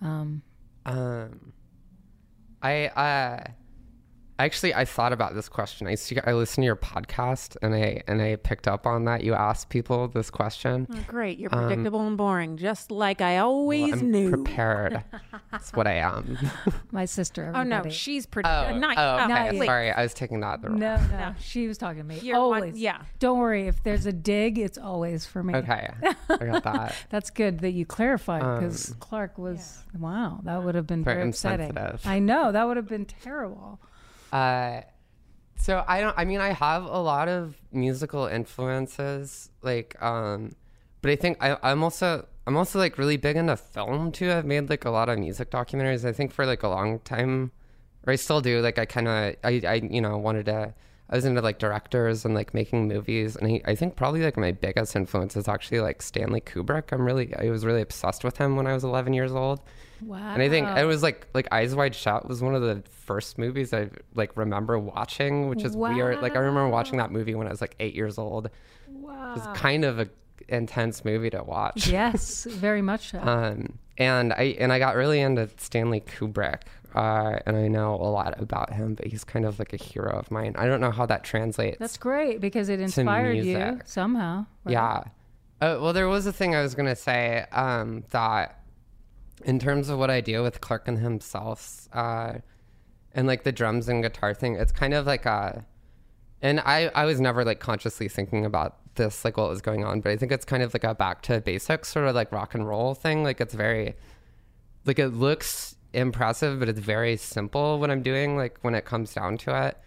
Um, 0.01 0.43
um 0.85 1.53
i 2.63 2.87
uh 2.87 3.45
actually 4.39 4.75
i 4.75 4.85
thought 4.85 5.13
about 5.13 5.35
this 5.35 5.49
question 5.49 5.87
i 5.87 5.95
see 5.95 6.17
i 6.27 6.33
listened 6.33 6.63
to 6.63 6.67
your 6.67 6.75
podcast 6.77 7.57
and 7.63 7.75
i 7.75 8.03
and 8.09 8.21
i 8.23 8.35
picked 8.37 8.67
up 8.67 8.87
on 8.87 9.05
that 9.05 9.23
you 9.23 9.35
asked 9.35 9.69
people 9.69 10.09
this 10.09 10.31
question 10.31 10.87
Oh, 10.93 10.99
great. 11.07 11.39
You're 11.39 11.51
predictable 11.51 12.07
and 12.07 12.17
boring, 12.17 12.57
just 12.57 12.91
like 12.91 13.21
I 13.21 13.39
always 13.39 13.93
Um, 13.95 13.99
I'm 14.01 14.11
knew. 14.11 14.31
prepared 14.31 15.05
that's 15.51 15.73
what 15.73 15.87
i 15.87 15.95
am 15.95 16.39
my 16.93 17.05
sister. 17.05 17.53
Oh 17.55 17.63
no, 17.63 17.89
she's 17.89 18.27
predictable. 18.27 18.75
oh, 18.77 18.79
not, 18.79 18.97
oh 18.99 19.25
okay 19.25 19.29
not 19.29 19.55
you. 19.55 19.65
sorry 19.65 19.91
i 19.93 20.03
was 20.03 20.15
taking 20.15 20.41
that 20.41 20.63
the 20.63 20.71
wrong 20.71 20.79
No, 20.79 20.97
no, 21.11 21.35
she 21.39 21.69
was 21.69 21.79
talking 21.79 21.99
to 22.03 22.05
me. 22.05 22.19
You're 22.23 22.37
one- 22.37 22.45
always. 22.63 22.77
yeah. 22.79 23.03
Don't 23.19 23.39
worry. 23.39 23.69
If 23.69 23.83
there's 23.83 24.07
a 24.07 24.13
dig, 24.13 24.59
it's 24.59 24.79
always 24.79 25.27
for 25.27 25.43
me. 25.43 25.55
okay 25.57 25.91
i 26.31 26.37
got 26.47 26.63
that 26.65 26.95
That's 27.11 27.31
good 27.31 27.61
that 27.61 27.73
you 27.73 27.85
clarified 27.87 28.41
because 28.41 28.91
Um, 28.91 28.97
Clarke 28.99 29.39
was 29.39 29.85
wow. 29.99 30.41
That 30.45 30.63
would 30.65 30.75
have 30.75 30.87
been 30.87 31.05
Very 31.05 31.17
very 31.19 31.29
upsetting. 31.29 31.69
insensitive. 31.69 32.07
I 32.07 32.19
know 32.19 32.51
that 32.53 32.67
would 32.67 32.77
have 32.77 32.89
been 32.89 33.05
terrible. 33.05 33.79
Uh, 34.33 34.81
so 35.57 35.85
I 35.87 36.01
don't. 36.01 36.19
I 36.19 36.25
mean, 36.25 36.41
I 36.41 36.53
have 36.53 36.85
a 36.85 36.99
lot 36.99 37.29
of 37.29 37.57
musical 37.71 38.27
influences, 38.27 39.51
like, 39.63 40.01
um, 40.03 40.57
but 41.03 41.11
I 41.13 41.17
think 41.17 41.37
I, 41.41 41.57
I'm 41.63 41.85
also 41.85 42.27
I'm 42.47 42.57
also 42.57 42.79
like 42.79 42.99
really 42.99 43.17
big 43.17 43.37
into 43.37 43.57
film 43.57 44.11
too. 44.11 44.33
I've 44.33 44.45
made 44.45 44.69
like 44.69 44.85
a 44.85 44.91
lot 44.91 45.09
of 45.09 45.19
music 45.19 45.51
documentaries. 45.51 46.05
I 46.05 46.13
think 46.13 46.33
for 46.33 46.45
like 46.47 46.63
a 46.63 46.69
long 46.69 46.99
time, 47.01 47.53
or 48.07 48.13
I 48.13 48.17
still 48.17 48.41
do. 48.41 48.61
Like 48.61 48.79
I 48.79 48.87
kind 48.87 49.07
of, 49.07 49.37
I, 49.45 49.61
I, 49.67 49.75
you 49.75 50.01
know, 50.01 50.19
wanted 50.19 50.47
to. 50.47 50.75
I 51.11 51.15
was 51.15 51.25
into 51.25 51.43
like 51.43 51.59
directors 51.59 52.25
and 52.25 52.35
like 52.35 52.55
making 52.55 52.89
movies, 52.89 53.37
and 53.37 53.49
he, 53.49 53.63
I 53.65 53.75
think 53.75 53.97
probably 53.97 54.23
like 54.23 54.37
my 54.37 54.51
biggest 54.51 54.97
influence 54.97 55.37
is 55.37 55.47
actually 55.47 55.81
like 55.81 56.03
Stanley 56.03 56.41
Kubrick. 56.41 56.91
I'm 56.91 57.03
really, 57.03 57.35
I 57.37 57.51
was 57.51 57.67
really 57.67 57.83
obsessed 57.83 58.25
with 58.25 58.39
him 58.39 58.57
when 58.57 58.67
I 58.67 58.73
was 58.73 58.83
11 58.83 59.13
years 59.13 59.33
old. 59.33 59.61
Wow. 60.05 60.33
And 60.35 60.43
I 60.43 60.49
think 60.49 60.69
it 60.69 60.85
was 60.85 61.03
like 61.03 61.27
like 61.35 61.49
Eyes 61.53 61.75
Wide 61.75 61.95
Shut 61.95 62.29
was 62.29 62.43
one 62.43 62.55
of 62.55 62.63
the 62.63 62.83
first 62.91 63.39
movies 63.39 63.73
I 63.73 63.91
like 64.15 64.37
remember 64.37 64.79
watching, 64.79 65.49
which 65.49 65.65
is 65.65 65.77
weird. 65.77 66.21
Like 66.23 66.37
I 66.37 66.41
remember 66.41 66.69
watching 66.69 66.99
that 66.99 67.11
movie 67.11 67.35
when 67.35 67.47
I 67.47 67.51
was 67.51 67.61
like 67.61 67.75
eight 67.81 67.95
years 67.95 68.19
old. 68.19 68.51
Wow. 68.89 69.33
It 69.35 69.39
was 69.47 69.59
kind 69.59 69.85
of 69.85 69.99
a 69.99 70.09
intense 70.49 71.05
movie 71.05 71.31
to 71.31 71.43
watch. 71.43 71.87
Yes, 71.87 72.45
very 72.45 72.83
much 72.83 73.11
so. 73.11 73.21
Um, 73.21 73.79
and 73.99 74.33
I 74.33 74.57
and 74.59 74.73
I 74.73 74.79
got 74.79 74.97
really 74.97 75.21
into 75.21 75.49
Stanley 75.57 76.01
Kubrick, 76.01 76.63
uh, 76.95 77.39
and 77.47 77.57
I 77.57 77.69
know 77.69 77.95
a 77.95 78.11
lot 78.11 78.41
about 78.41 78.73
him, 78.73 78.95
but 78.95 79.07
he's 79.07 79.25
kind 79.25 79.45
of 79.45 79.59
like 79.59 79.73
a 79.73 79.77
hero 79.77 80.19
of 80.19 80.31
mine. 80.31 80.55
I 80.57 80.67
don't 80.67 80.81
know 80.81 80.91
how 80.91 81.07
that 81.07 81.25
translates. 81.25 81.79
That's 81.79 81.97
great 81.99 82.41
because 82.41 82.69
it 82.69 82.81
inspired 82.81 83.37
you 83.45 83.81
somehow. 83.85 84.47
right? 84.65 84.73
Yeah. 84.73 85.03
Uh, 85.61 85.79
well, 85.81 85.93
there 85.93 86.09
was 86.09 86.27
a 86.27 86.33
thing 86.33 86.55
I 86.57 86.63
was 86.63 86.75
gonna 86.75 86.97
say 86.97 87.47
um, 87.53 88.05
that, 88.11 88.62
in 89.45 89.59
terms 89.59 89.89
of 89.89 89.99
what 89.99 90.11
I 90.11 90.21
do 90.21 90.43
with 90.43 90.61
Clarke 90.61 90.89
and 90.89 90.99
himself, 90.99 91.89
uh, 91.93 92.35
and 93.15 93.27
like 93.27 93.45
the 93.45 93.53
drums 93.53 93.89
and 93.89 94.03
guitar 94.03 94.35
thing, 94.35 94.57
it's 94.57 94.73
kind 94.73 94.95
of 94.95 95.07
like 95.07 95.27
a, 95.27 95.65
and 96.41 96.61
I 96.61 96.91
I 96.95 97.05
was 97.05 97.21
never 97.21 97.45
like 97.45 97.61
consciously 97.61 98.09
thinking 98.09 98.45
about 98.45 98.79
this 98.95 99.25
like 99.25 99.37
what 99.37 99.49
was 99.49 99.61
going 99.61 99.85
on, 99.85 100.01
but 100.01 100.13
I 100.13 100.17
think 100.17 100.33
it's 100.33 100.45
kind 100.45 100.63
of 100.63 100.75
like 100.75 100.85
a 100.85 100.95
back 100.95 101.23
to 101.23 101.41
basics 101.41 101.89
sort 101.89 102.07
of 102.07 102.15
like 102.15 102.33
rock 102.33 102.55
and 102.55 102.67
roll 102.67 102.95
thing. 102.95 103.23
Like 103.23 103.41
it's 103.41 103.55
very, 103.55 103.95
like 104.85 104.99
it 104.99 105.09
looks 105.09 105.77
impressive, 105.93 106.59
but 106.59 106.69
it's 106.69 106.81
very 106.81 107.17
simple 107.17 107.79
what 107.79 107.91
I'm 107.91 108.03
doing. 108.03 108.37
Like 108.37 108.59
when 108.63 108.75
it 108.75 108.85
comes 108.85 109.15
down 109.15 109.39
to 109.39 109.67
it, 109.67 109.79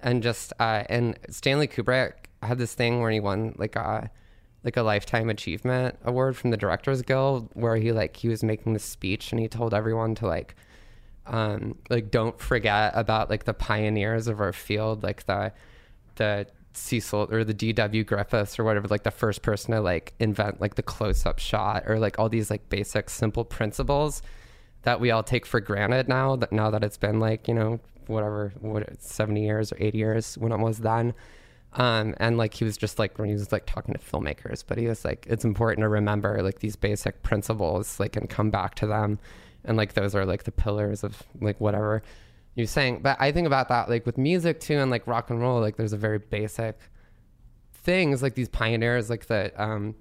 and 0.00 0.22
just 0.22 0.52
uh, 0.60 0.84
and 0.88 1.18
Stanley 1.30 1.68
Kubrick 1.68 2.12
had 2.42 2.58
this 2.58 2.74
thing 2.74 3.00
where 3.00 3.10
he 3.10 3.20
won 3.20 3.54
like 3.58 3.76
a 3.76 4.10
like 4.64 4.76
a 4.76 4.82
lifetime 4.82 5.30
achievement 5.30 5.98
award 6.04 6.36
from 6.36 6.50
the 6.50 6.56
Directors 6.56 7.02
Guild, 7.02 7.48
where 7.52 7.76
he 7.76 7.92
like 7.92 8.16
he 8.16 8.28
was 8.28 8.42
making 8.42 8.72
this 8.72 8.84
speech 8.84 9.30
and 9.32 9.40
he 9.40 9.48
told 9.48 9.74
everyone 9.74 10.14
to 10.16 10.26
like 10.26 10.56
um 11.26 11.76
like 11.88 12.10
don't 12.10 12.38
forget 12.40 12.92
about 12.94 13.30
like 13.30 13.44
the 13.44 13.54
pioneers 13.54 14.26
of 14.26 14.40
our 14.40 14.52
field, 14.52 15.02
like 15.02 15.26
the 15.26 15.52
the 16.16 16.46
Cecil 16.76 17.28
or 17.30 17.44
the 17.44 17.54
D.W. 17.54 18.04
Griffiths 18.04 18.58
or 18.58 18.64
whatever, 18.64 18.88
like 18.88 19.04
the 19.04 19.10
first 19.10 19.42
person 19.42 19.72
to 19.72 19.80
like 19.80 20.12
invent 20.18 20.60
like 20.60 20.74
the 20.74 20.82
close 20.82 21.24
up 21.24 21.38
shot 21.38 21.84
or 21.86 21.98
like 21.98 22.18
all 22.18 22.28
these 22.28 22.50
like 22.50 22.68
basic 22.68 23.08
simple 23.10 23.44
principles 23.44 24.22
that 24.82 25.00
we 25.00 25.10
all 25.10 25.22
take 25.22 25.46
for 25.46 25.60
granted 25.60 26.08
now 26.08 26.36
that 26.36 26.52
now 26.52 26.70
that 26.70 26.84
it's 26.84 26.96
been 26.96 27.20
like, 27.20 27.48
you 27.48 27.54
know, 27.54 27.80
whatever, 28.06 28.52
what 28.60 29.02
70 29.02 29.42
years 29.42 29.72
or 29.72 29.76
80 29.78 29.98
years 29.98 30.38
when 30.38 30.52
it 30.52 30.58
was 30.58 30.78
then. 30.78 31.14
Um, 31.76 32.14
and 32.18 32.38
like 32.38 32.54
he 32.54 32.64
was 32.64 32.76
just 32.76 32.98
like 32.98 33.18
when 33.18 33.28
he 33.28 33.34
was 33.34 33.50
like 33.50 33.66
talking 33.66 33.94
to 33.94 34.00
filmmakers, 34.00 34.62
but 34.66 34.78
he 34.78 34.86
was 34.86 35.04
like, 35.04 35.26
it's 35.28 35.44
important 35.44 35.82
to 35.82 35.88
remember 35.88 36.40
like 36.42 36.60
these 36.60 36.76
basic 36.76 37.22
principles, 37.22 37.98
like 37.98 38.16
and 38.16 38.28
come 38.30 38.50
back 38.50 38.76
to 38.76 38.86
them. 38.86 39.18
And 39.64 39.76
like 39.76 39.94
those 39.94 40.14
are 40.14 40.24
like 40.24 40.44
the 40.44 40.52
pillars 40.52 41.02
of 41.02 41.22
like 41.40 41.60
whatever 41.60 42.02
you're 42.54 42.66
saying. 42.66 43.00
But 43.02 43.16
I 43.20 43.32
think 43.32 43.46
about 43.46 43.68
that 43.68 43.88
like 43.88 44.06
with 44.06 44.18
music 44.18 44.60
too 44.60 44.78
and 44.78 44.90
like 44.90 45.06
rock 45.06 45.30
and 45.30 45.40
roll, 45.40 45.60
like 45.60 45.76
there's 45.76 45.92
a 45.92 45.98
very 45.98 46.18
basic 46.18 46.78
things 47.72 48.22
like 48.22 48.34
these 48.34 48.48
pioneers, 48.48 49.10
like 49.10 49.26
the 49.26 49.52
um, 49.62 49.94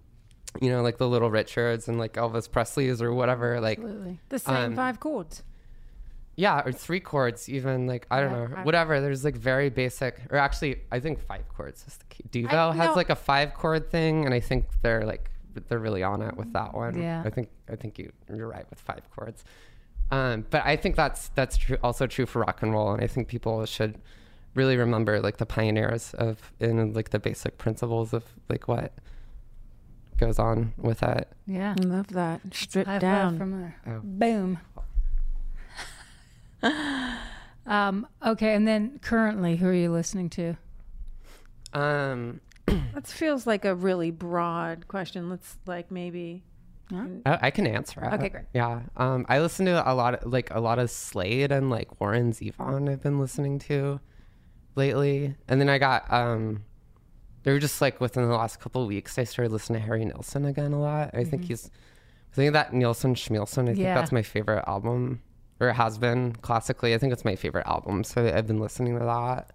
you 0.62 0.70
know, 0.70 0.84
like 0.84 0.98
the 0.98 1.08
little 1.10 1.32
Richards 1.32 1.88
and 1.88 1.98
like 1.98 2.14
Elvis 2.14 2.50
Presley's 2.52 3.02
or 3.02 3.14
whatever, 3.14 3.60
like 3.60 3.80
Absolutely. 3.80 4.20
The 4.30 4.40
same 4.40 4.56
Um, 4.56 4.76
five 4.76 5.00
chords. 5.00 5.44
Yeah, 6.36 6.62
or 6.66 6.72
three 6.72 7.00
chords, 7.00 7.48
even 7.50 7.86
like 7.88 8.08
I 8.10 8.20
don't 8.22 8.32
Yeah, 8.32 8.48
know, 8.48 8.56
I- 8.58 8.64
whatever. 8.64 9.00
There's 9.02 9.24
like 9.24 9.36
very 9.36 9.70
basic, 9.70 10.20
or 10.32 10.38
actually, 10.38 10.82
I 10.92 11.00
think 11.00 11.20
five 11.20 11.48
chords 11.50 11.86
is 11.88 11.98
the 11.98 12.06
key. 12.06 12.24
Devo 12.46 12.54
I- 12.72 12.76
has 12.76 12.88
no. 12.90 12.94
like 12.96 13.10
a 13.10 13.16
five 13.16 13.54
chord 13.54 13.90
thing, 13.92 14.26
and 14.26 14.34
I 14.34 14.40
think 14.40 14.68
they're 14.82 15.06
like 15.06 15.30
they're 15.68 15.78
really 15.80 16.02
on 16.02 16.22
it 16.24 16.36
with 16.36 16.52
that 16.54 16.74
one. 16.74 17.00
Yeah. 17.00 17.22
I 17.26 17.30
think 17.30 17.50
I 17.72 17.76
think 17.76 18.00
you 18.00 18.12
you're 18.34 18.48
right 18.48 18.68
with 18.70 18.80
five 18.80 19.02
chords. 19.16 19.44
Um, 20.12 20.46
but 20.50 20.64
I 20.66 20.76
think 20.76 20.96
that's 20.96 21.30
that's 21.30 21.58
true, 21.58 21.78
also 21.84 22.08
true 22.08 22.26
for 22.26 22.40
rock 22.40 22.62
and 22.64 22.72
roll, 22.74 22.92
and 22.94 23.04
I 23.04 23.08
think 23.08 23.28
people 23.28 23.64
should 23.66 24.00
really 24.56 24.78
remember 24.78 25.20
like 25.22 25.38
the 25.38 25.46
pioneers 25.46 26.14
of 26.16 26.52
and 26.60 26.96
like 26.96 27.10
the 27.12 27.20
basic 27.20 27.58
principles 27.58 28.14
of 28.14 28.24
like 28.50 28.68
what 28.68 28.94
goes 30.18 30.38
on 30.40 30.74
with 30.78 31.02
it. 31.04 31.28
Yeah. 31.48 31.76
I 31.80 31.84
love 31.84 32.08
that. 32.10 32.42
Stripped 32.52 33.00
down. 33.02 33.38
from 33.38 33.52
there. 33.60 33.76
Oh. 33.88 34.00
Boom. 34.04 34.60
um, 37.66 38.08
okay, 38.26 38.56
and 38.56 38.68
then 38.68 39.00
currently, 39.02 39.56
who 39.58 39.68
are 39.68 39.74
you 39.74 39.92
listening 39.92 40.30
to? 40.32 40.58
Um, 41.74 42.42
that 42.66 43.08
feels 43.08 43.46
like 43.48 43.66
a 43.66 43.76
really 43.76 44.12
broad 44.12 44.88
question. 44.88 45.30
Let's 45.30 45.58
like 45.66 45.92
maybe. 45.92 46.44
I, 47.26 47.40
I 47.44 47.50
can 47.52 47.66
answer 47.66 48.04
it. 48.04 48.14
Okay, 48.14 48.30
great. 48.30 48.44
Yeah. 48.54 48.82
Um, 48.98 49.26
I 49.28 49.40
listen 49.40 49.66
to 49.66 49.92
a 49.92 49.96
lot 49.96 50.14
of 50.16 50.32
like 50.32 50.54
a 50.54 50.60
lot 50.60 50.78
of 50.78 50.92
Slade 50.92 51.52
and 51.52 51.72
like 51.72 52.00
Warren 52.00 52.34
Zevon. 52.34 52.88
I've 52.92 53.02
been 53.02 53.20
listening 53.20 53.58
to 53.60 54.00
lately, 54.76 55.36
and 55.48 55.60
then 55.60 55.70
I 55.70 55.80
got 55.80 56.12
um, 56.14 56.64
they 57.44 57.52
were 57.52 57.58
just 57.60 57.82
like 57.82 58.00
within 58.00 58.28
the 58.28 58.36
last 58.36 58.60
couple 58.60 58.84
of 58.84 58.88
weeks. 58.88 59.18
I 59.18 59.24
started 59.24 59.52
listening 59.52 59.80
to 59.82 59.86
Harry 59.88 60.06
Nilsson 60.06 60.46
again 60.46 60.72
a 60.72 60.80
lot. 60.80 61.12
I 61.16 61.24
think 61.24 61.46
he's, 61.46 61.72
I 62.32 62.36
think 62.36 62.54
that 62.54 62.74
Nilsson 62.74 63.16
Schmilsson. 63.16 63.64
I 63.64 63.66
think 63.68 63.80
Yeah. 63.80 63.96
that's 63.96 64.12
my 64.12 64.22
favorite 64.22 64.64
album, 64.68 65.24
or 65.64 65.70
it 65.70 65.74
has 65.74 65.98
been 65.98 66.34
classically. 66.34 66.94
I 66.94 66.98
think 66.98 67.14
it's 67.14 67.26
my 67.26 67.36
favorite 67.36 67.66
album. 67.68 68.04
So 68.04 68.26
I've 68.26 68.48
been 68.48 68.60
listening 68.60 68.98
to 69.00 69.06
that, 69.06 69.52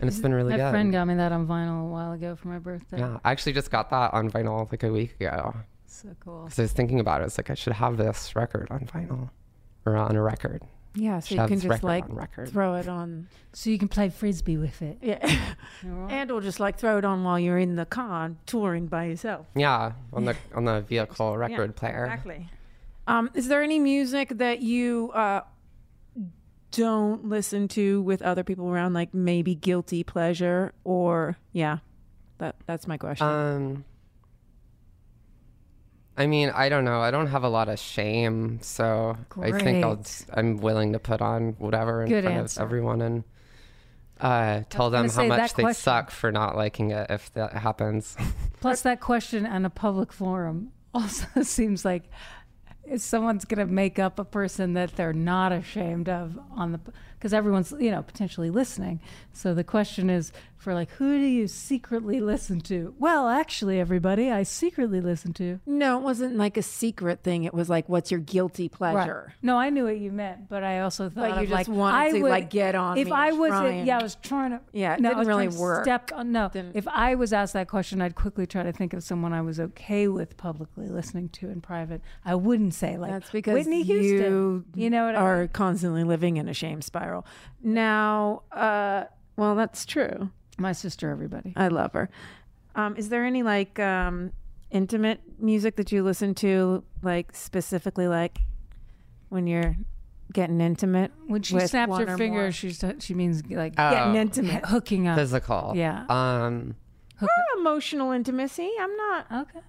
and 0.00 0.08
it's 0.08 0.18
been 0.20 0.34
really 0.34 0.52
good. 0.52 0.58
My 0.58 0.64
good. 0.66 0.70
friend 0.72 0.92
got 0.92 1.04
me 1.06 1.14
that 1.14 1.32
on 1.32 1.46
vinyl 1.46 1.86
a 1.86 1.88
while 1.88 2.12
ago 2.12 2.36
for 2.36 2.48
my 2.48 2.58
birthday. 2.58 2.98
yeah, 2.98 3.18
I 3.24 3.32
actually 3.32 3.54
just 3.54 3.70
got 3.70 3.90
that 3.90 4.12
on 4.12 4.30
vinyl 4.30 4.70
like 4.70 4.82
a 4.82 4.92
week 4.92 5.16
ago. 5.20 5.54
So 5.86 6.08
cool. 6.20 6.44
Because 6.44 6.58
I 6.58 6.62
was 6.62 6.72
thinking 6.72 7.00
about 7.00 7.22
it. 7.22 7.24
It's 7.24 7.38
like 7.38 7.50
I 7.50 7.54
should 7.54 7.72
have 7.74 7.96
this 7.96 8.36
record 8.36 8.68
on 8.70 8.80
vinyl 8.80 9.30
or 9.86 9.96
on 9.96 10.14
a 10.16 10.22
record. 10.22 10.62
Yeah, 10.96 11.18
so 11.18 11.28
Should 11.28 11.38
you 11.40 11.46
can 11.48 11.56
just 11.56 11.64
record 11.68 11.84
like 11.84 12.04
on 12.04 12.14
record. 12.14 12.48
throw 12.50 12.74
it 12.74 12.86
on. 12.86 13.26
So 13.52 13.68
you 13.70 13.78
can 13.78 13.88
play 13.88 14.10
frisbee 14.10 14.56
with 14.58 14.80
it. 14.80 14.98
Yeah, 15.02 15.40
and 15.82 16.30
or 16.30 16.40
just 16.40 16.60
like 16.60 16.78
throw 16.78 16.98
it 16.98 17.04
on 17.04 17.24
while 17.24 17.38
you're 17.38 17.58
in 17.58 17.74
the 17.74 17.84
car 17.86 18.30
touring 18.46 18.86
by 18.86 19.06
yourself. 19.06 19.46
Yeah, 19.56 19.92
on 20.12 20.24
the 20.24 20.36
on 20.54 20.64
the 20.66 20.82
vehicle 20.82 21.36
record 21.36 21.72
Yeah, 21.74 21.80
player. 21.80 22.04
Exactly. 22.04 22.48
Um, 23.06 23.30
is 23.34 23.48
there 23.48 23.62
any 23.62 23.78
music 23.78 24.30
that 24.30 24.60
you 24.60 25.10
uh, 25.12 25.42
don't 26.70 27.28
listen 27.28 27.68
to 27.68 28.02
with 28.02 28.22
other 28.22 28.42
people 28.42 28.68
around, 28.68 28.94
like 28.94 29.12
maybe 29.14 29.54
guilty 29.54 30.02
pleasure, 30.04 30.72
or 30.84 31.36
yeah, 31.52 31.78
that 32.38 32.56
that's 32.66 32.86
my 32.86 32.96
question. 32.96 33.26
Um, 33.26 33.84
I 36.16 36.26
mean, 36.26 36.50
I 36.50 36.68
don't 36.68 36.84
know. 36.84 37.00
I 37.00 37.10
don't 37.10 37.26
have 37.26 37.42
a 37.42 37.48
lot 37.48 37.68
of 37.68 37.78
shame, 37.78 38.60
so 38.62 39.16
I 39.40 39.50
think 39.52 39.84
I'll, 39.84 40.02
I'm 40.32 40.58
willing 40.58 40.92
to 40.92 40.98
put 40.98 41.20
on 41.20 41.56
whatever 41.58 42.02
in 42.02 42.08
Good 42.08 42.24
front 42.24 42.38
answer. 42.38 42.60
of 42.60 42.66
everyone 42.66 43.00
and 43.02 43.24
uh, 44.20 44.62
tell 44.70 44.90
them 44.90 45.08
how 45.08 45.24
much 45.26 45.54
they 45.54 45.64
question- 45.64 45.82
suck 45.82 46.10
for 46.10 46.30
not 46.30 46.56
liking 46.56 46.90
it 46.92 47.10
if 47.10 47.32
that 47.34 47.52
happens. 47.54 48.16
Plus, 48.60 48.82
that 48.82 49.00
question 49.00 49.44
on 49.44 49.64
a 49.64 49.70
public 49.70 50.12
forum 50.12 50.72
also 50.94 51.26
seems 51.42 51.84
like 51.84 52.04
if 52.04 52.10
someone's 52.96 53.44
going 53.44 53.66
to 53.66 53.72
make 53.72 53.98
up 53.98 54.18
a 54.18 54.24
person 54.24 54.74
that 54.74 54.96
they're 54.96 55.12
not 55.12 55.52
ashamed 55.52 56.08
of 56.08 56.38
on 56.52 56.72
the 56.72 56.80
because 57.24 57.32
everyone's 57.32 57.72
you 57.80 57.90
know 57.90 58.02
potentially 58.02 58.50
listening. 58.50 59.00
So 59.32 59.54
the 59.54 59.64
question 59.64 60.10
is 60.10 60.30
for 60.58 60.74
like 60.74 60.90
who 60.92 61.18
do 61.18 61.24
you 61.24 61.48
secretly 61.48 62.20
listen 62.20 62.60
to? 62.60 62.94
Well, 62.98 63.28
actually, 63.28 63.80
everybody, 63.80 64.30
I 64.30 64.42
secretly 64.42 65.00
listen 65.00 65.32
to. 65.34 65.58
no, 65.64 65.96
it 65.98 66.02
wasn't 66.02 66.36
like 66.36 66.58
a 66.58 66.62
secret 66.62 67.22
thing. 67.22 67.44
It 67.44 67.54
was 67.54 67.70
like, 67.70 67.88
what's 67.88 68.10
your 68.10 68.20
guilty 68.20 68.68
pleasure? 68.68 69.32
No, 69.40 69.56
I 69.56 69.70
knew 69.70 69.84
what 69.84 69.98
you 69.98 70.12
meant, 70.12 70.50
but 70.50 70.62
I 70.64 70.80
also 70.80 71.08
thought 71.08 71.30
But 71.30 71.40
you 71.40 71.46
just 71.46 71.52
like 71.52 71.68
wanted 71.68 71.96
I 71.96 72.10
to, 72.12 72.22
would, 72.22 72.30
like, 72.30 72.50
get 72.50 72.74
on 72.74 72.98
If 72.98 73.10
I 73.12 73.32
was, 73.32 73.50
yeah, 73.86 73.98
I 73.98 74.02
was 74.02 74.16
trying 74.16 74.50
to. 74.52 74.60
Yeah, 74.72 74.94
it 74.94 75.00
no, 75.00 75.10
I 75.10 75.14
didn't 75.14 75.28
really 75.28 75.48
work. 75.48 75.84
Step 75.84 76.10
on, 76.14 76.30
no, 76.32 76.50
Didn't- 76.52 76.76
if 76.76 76.86
I 76.88 77.14
was 77.14 77.32
asked 77.32 77.54
that 77.54 77.68
question, 77.68 78.00
I'd 78.02 78.14
quickly 78.14 78.46
try 78.46 78.62
to 78.62 78.72
think 78.72 78.92
of 78.92 79.02
someone 79.02 79.32
I 79.32 79.40
was 79.42 79.58
okay 79.60 80.08
with 80.08 80.36
publicly 80.36 80.88
listening 80.88 81.30
to 81.30 81.48
in 81.48 81.62
private. 81.62 82.02
I 82.24 82.34
wouldn't 82.34 82.74
say 82.74 82.96
like 82.98 83.10
That's 83.12 83.30
because 83.30 83.54
Whitney 83.54 83.82
Houston. 83.82 84.18
you, 84.18 84.64
You 84.74 84.90
know 84.90 85.06
what 85.06 85.14
I 85.14 85.18
are 85.20 85.38
mean? 85.40 85.48
constantly 85.48 86.04
living 86.04 86.36
in 86.38 86.48
a 86.48 86.54
shame 86.54 86.80
spiral. 86.82 87.13
Now, 87.62 88.42
uh, 88.52 89.04
well, 89.36 89.54
that's 89.54 89.84
true. 89.86 90.30
My 90.58 90.72
sister, 90.72 91.10
everybody. 91.10 91.52
I 91.56 91.68
love 91.68 91.92
her. 91.92 92.08
Um, 92.74 92.96
is 92.96 93.08
there 93.08 93.24
any 93.24 93.42
like 93.42 93.78
um, 93.78 94.32
intimate 94.70 95.20
music 95.38 95.76
that 95.76 95.92
you 95.92 96.02
listen 96.02 96.34
to, 96.36 96.82
like 97.02 97.34
specifically, 97.34 98.08
like 98.08 98.38
when 99.28 99.46
you're 99.46 99.76
getting 100.32 100.60
intimate? 100.60 101.12
When 101.26 101.42
she 101.42 101.54
with 101.54 101.70
snaps 101.70 101.90
one 101.90 102.06
her 102.06 102.14
or 102.14 102.18
finger, 102.18 102.40
more? 102.42 102.52
she's 102.52 102.82
she 103.00 103.14
means 103.14 103.42
like 103.50 103.74
Oh. 103.78 103.90
Getting 103.90 104.14
intimate. 104.16 104.64
hooking 104.66 105.06
up. 105.08 105.18
Physical. 105.18 105.72
Yeah. 105.76 106.04
Um. 106.08 106.74
Or 107.22 107.28
emotional 107.58 108.10
intimacy. 108.10 108.70
I'm 108.80 108.96
not. 108.96 109.26
Okay. 109.32 109.60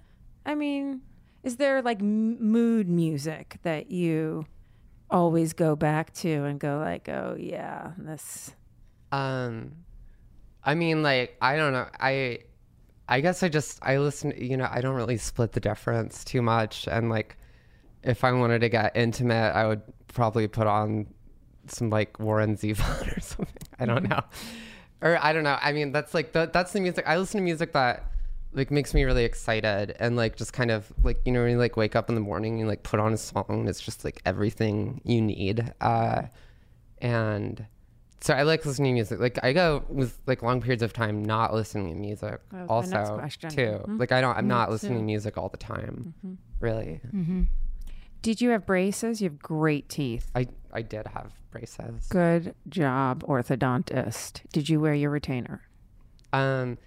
I 0.44 0.54
mean, 0.54 1.00
Is 1.44 1.56
there 1.56 1.80
like 1.82 2.00
m- 2.00 2.40
mood 2.42 2.88
music 2.88 3.58
that 3.62 3.90
you 3.90 4.46
always 5.10 5.52
go 5.52 5.76
back 5.76 6.12
to 6.14 6.44
and 6.44 6.58
go 6.58 6.78
like, 6.78 7.08
oh 7.08 7.36
yeah, 7.38 7.92
this. 7.98 8.54
Um, 9.12 9.72
I 10.64 10.74
mean, 10.74 11.02
like 11.02 11.36
I 11.40 11.56
don't 11.56 11.72
know. 11.72 11.86
I 11.98 12.40
I 13.08 13.20
guess 13.20 13.42
I 13.42 13.48
just 13.48 13.78
I 13.82 13.98
listen. 13.98 14.32
You 14.36 14.56
know, 14.56 14.68
I 14.70 14.80
don't 14.80 14.96
really 14.96 15.16
split 15.16 15.52
the 15.52 15.60
difference 15.60 16.24
too 16.24 16.42
much, 16.42 16.88
and 16.88 17.08
like 17.08 17.36
if 18.02 18.24
I 18.24 18.32
wanted 18.32 18.60
to 18.60 18.68
get 18.68 18.96
intimate, 18.96 19.52
I 19.54 19.66
would 19.66 19.82
probably 20.08 20.48
put 20.48 20.66
on 20.66 21.06
some 21.68 21.90
like 21.90 22.18
Warren 22.18 22.56
Zevon 22.56 23.16
or 23.16 23.20
something. 23.20 23.68
I 23.78 23.86
don't 23.86 24.08
know, 24.08 24.20
or 25.02 25.18
I 25.22 25.32
don't 25.32 25.44
know. 25.44 25.58
I 25.60 25.72
mean, 25.72 25.92
that's 25.92 26.14
like 26.14 26.32
the, 26.32 26.50
that's 26.52 26.72
the 26.72 26.80
music. 26.80 27.04
I 27.06 27.16
listen 27.16 27.38
to 27.38 27.44
music 27.44 27.72
that 27.72 28.10
like 28.56 28.70
makes 28.72 28.92
me 28.94 29.04
really 29.04 29.24
excited 29.24 29.94
and 30.00 30.16
like 30.16 30.34
just 30.36 30.52
kind 30.52 30.70
of 30.72 30.92
like 31.04 31.20
you 31.24 31.30
know 31.32 31.42
when 31.42 31.50
you 31.52 31.58
like 31.58 31.76
wake 31.76 31.94
up 31.94 32.08
in 32.08 32.14
the 32.16 32.20
morning 32.20 32.58
and 32.60 32.68
like 32.68 32.82
put 32.82 32.98
on 32.98 33.12
a 33.12 33.16
song 33.16 33.66
it's 33.68 33.80
just 33.80 34.04
like 34.04 34.20
everything 34.26 35.00
you 35.04 35.20
need 35.20 35.72
uh 35.80 36.22
and 36.98 37.66
so 38.20 38.32
I 38.34 38.42
like 38.42 38.64
listening 38.64 38.92
to 38.92 38.94
music. 38.94 39.20
Like 39.20 39.38
I 39.44 39.52
go 39.52 39.84
with 39.88 40.18
like 40.26 40.42
long 40.42 40.60
periods 40.62 40.82
of 40.82 40.92
time 40.94 41.22
not 41.22 41.52
listening 41.52 41.90
to 41.90 41.94
music. 41.94 42.40
That 42.50 42.66
was 42.66 42.90
my 42.90 42.96
next 43.20 43.44
Also, 43.44 43.54
too. 43.54 43.84
Mhm. 43.86 44.00
Like 44.00 44.10
I 44.10 44.20
don't. 44.22 44.36
I'm 44.36 44.48
not 44.48 44.70
listening 44.70 44.98
to 44.98 45.04
music 45.04 45.36
all 45.36 45.50
the 45.50 45.58
time. 45.58 46.14
Really. 46.58 47.00
Did 48.22 48.40
you 48.40 48.50
have 48.50 48.64
braces? 48.66 49.20
You 49.20 49.28
have 49.28 49.38
great 49.38 49.88
teeth. 49.90 50.30
I 50.34 50.48
I 50.72 50.82
did 50.82 51.06
have 51.08 51.34
braces. 51.50 52.06
Good 52.08 52.54
job, 52.68 53.22
orthodontist. 53.24 54.40
Did 54.50 54.68
you 54.70 54.80
wear 54.80 54.94
your 54.94 55.10
retainer? 55.10 55.60
Um, 56.32 56.78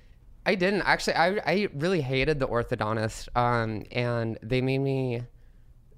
I 0.50 0.56
didn't 0.56 0.82
actually. 0.82 1.14
I 1.14 1.28
I 1.46 1.68
really 1.76 2.02
hated 2.02 2.40
the 2.40 2.48
orthodontist. 2.48 3.30
Um, 3.38 3.84
and 3.92 4.40
they 4.42 4.62
made 4.62 4.80
me. 4.80 5.22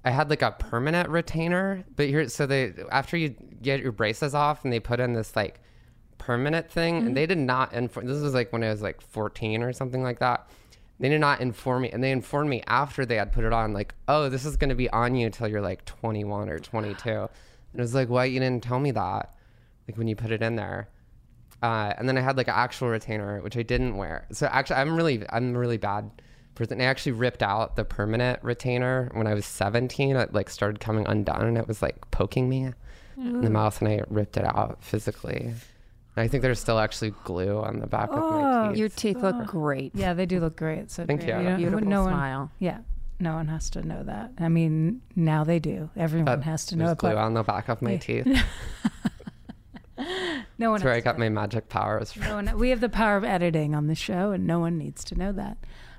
I 0.04 0.10
had 0.10 0.28
like 0.28 0.42
a 0.42 0.50
permanent 0.50 1.08
retainer, 1.08 1.84
but 1.96 2.08
here, 2.08 2.28
so 2.28 2.44
they 2.44 2.74
after 2.90 3.16
you 3.16 3.30
get 3.62 3.80
your 3.80 3.92
braces 3.92 4.34
off 4.34 4.64
and 4.64 4.72
they 4.72 4.78
put 4.78 5.00
in 5.00 5.14
this 5.14 5.34
like 5.34 5.60
permanent 6.18 6.70
thing, 6.70 6.98
and 6.98 7.16
they 7.16 7.24
did 7.24 7.38
not 7.38 7.72
inform. 7.72 8.06
This 8.06 8.20
was 8.20 8.34
like 8.34 8.52
when 8.52 8.62
I 8.62 8.68
was 8.68 8.82
like 8.82 9.00
14 9.00 9.62
or 9.62 9.72
something 9.72 10.02
like 10.02 10.18
that. 10.18 10.50
They 11.00 11.08
did 11.08 11.20
not 11.20 11.40
inform 11.40 11.82
me, 11.82 11.90
and 11.90 12.04
they 12.04 12.12
informed 12.12 12.50
me 12.50 12.62
after 12.66 13.06
they 13.06 13.16
had 13.16 13.32
put 13.32 13.44
it 13.44 13.52
on, 13.54 13.72
like, 13.72 13.94
oh, 14.06 14.28
this 14.28 14.44
is 14.44 14.56
going 14.56 14.68
to 14.68 14.76
be 14.76 14.90
on 14.90 15.16
you 15.16 15.30
till 15.30 15.48
you're 15.48 15.62
like 15.62 15.84
21 15.86 16.48
or 16.48 16.60
22. 16.60 17.08
And 17.08 17.28
it 17.74 17.80
was 17.80 17.94
like, 17.94 18.08
why 18.08 18.26
you 18.26 18.38
didn't 18.38 18.62
tell 18.62 18.78
me 18.78 18.90
that? 18.92 19.34
Like 19.88 19.96
when 19.96 20.06
you 20.06 20.14
put 20.14 20.30
it 20.30 20.42
in 20.42 20.56
there. 20.56 20.88
Uh, 21.62 21.94
and 21.96 22.08
then 22.08 22.18
I 22.18 22.20
had 22.20 22.36
like 22.36 22.48
an 22.48 22.54
actual 22.56 22.88
retainer, 22.88 23.40
which 23.40 23.56
I 23.56 23.62
didn't 23.62 23.96
wear. 23.96 24.26
So 24.32 24.46
actually, 24.46 24.76
I'm 24.76 24.96
really, 24.96 25.24
I'm 25.30 25.54
a 25.54 25.58
really 25.58 25.76
bad 25.78 26.10
person. 26.56 26.80
I 26.80 26.84
actually 26.84 27.12
ripped 27.12 27.42
out 27.42 27.76
the 27.76 27.84
permanent 27.84 28.42
retainer 28.42 29.10
when 29.14 29.26
I 29.26 29.34
was 29.34 29.46
17. 29.46 30.16
It 30.16 30.32
like 30.34 30.50
started 30.50 30.80
coming 30.80 31.06
undone, 31.06 31.46
and 31.46 31.56
it 31.56 31.68
was 31.68 31.80
like 31.82 32.10
poking 32.10 32.48
me 32.48 32.72
in 33.16 33.42
the 33.42 33.50
mouth, 33.50 33.80
and 33.80 33.88
I 33.88 34.02
ripped 34.08 34.36
it 34.36 34.44
out 34.44 34.78
physically. 34.82 35.54
I 36.16 36.28
think 36.28 36.42
there's 36.42 36.58
still 36.60 36.78
actually 36.78 37.12
glue 37.24 37.58
on 37.60 37.78
the 37.80 37.86
back 37.86 38.10
of 38.10 38.18
my 38.18 38.68
teeth. 38.68 38.78
Your 38.78 38.88
teeth 38.88 39.18
look 39.22 39.46
great. 39.46 39.92
Yeah, 39.94 40.12
they 40.14 40.26
do 40.26 40.40
look 40.40 40.56
great. 40.56 40.90
So 40.90 41.06
Thank 41.06 41.22
you. 41.22 41.28
don't- 41.28 41.56
Beautiful 41.56 41.86
no 41.86 42.02
one, 42.02 42.12
smile. 42.12 42.50
Yeah, 42.58 42.78
no 43.20 43.34
one 43.34 43.46
has 43.48 43.70
to 43.70 43.82
know 43.86 44.02
that. 44.02 44.32
I 44.38 44.48
mean, 44.48 45.00
now 45.16 45.44
they 45.44 45.58
do. 45.58 45.88
Everyone 45.96 46.24
But 46.26 46.42
has 46.42 46.66
to 46.66 46.76
know 46.76 46.86
there's 46.86 46.92
it. 46.94 46.98
glue 46.98 47.10
But 47.10 47.16
on 47.18 47.34
the 47.34 47.42
back 47.44 47.68
of 47.70 47.80
my 47.80 47.92
Yeah. 47.92 47.98
teeth. 47.98 48.26
no 50.62 50.70
one. 50.70 50.78
That's 50.78 50.84
where 50.84 50.94
I 50.94 51.00
got 51.00 51.18
my 51.18 51.28
magic 51.28 51.68
powers 51.68 52.12
from. 52.12 52.22
No 52.22 52.34
one, 52.36 52.58
we 52.58 52.70
have 52.70 52.80
the 52.80 52.88
power 52.88 53.16
of 53.16 53.24
editing 53.24 53.74
on 53.74 53.88
the 53.88 53.94
show, 53.94 54.30
and 54.30 54.46
no 54.46 54.60
one 54.60 54.78
needs 54.78 55.04
to 55.04 55.14
know 55.14 55.32
that. 55.32 55.58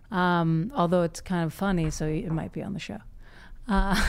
Um, 0.10 0.72
although 0.76 1.04
it's 1.04 1.22
kind 1.22 1.46
of 1.46 1.54
funny, 1.54 1.90
so 1.90 2.08
it 2.08 2.32
might 2.32 2.54
be 2.54 2.64
on 2.64 2.74
the 2.74 2.80
show. 2.80 3.00
Uh, 3.68 4.02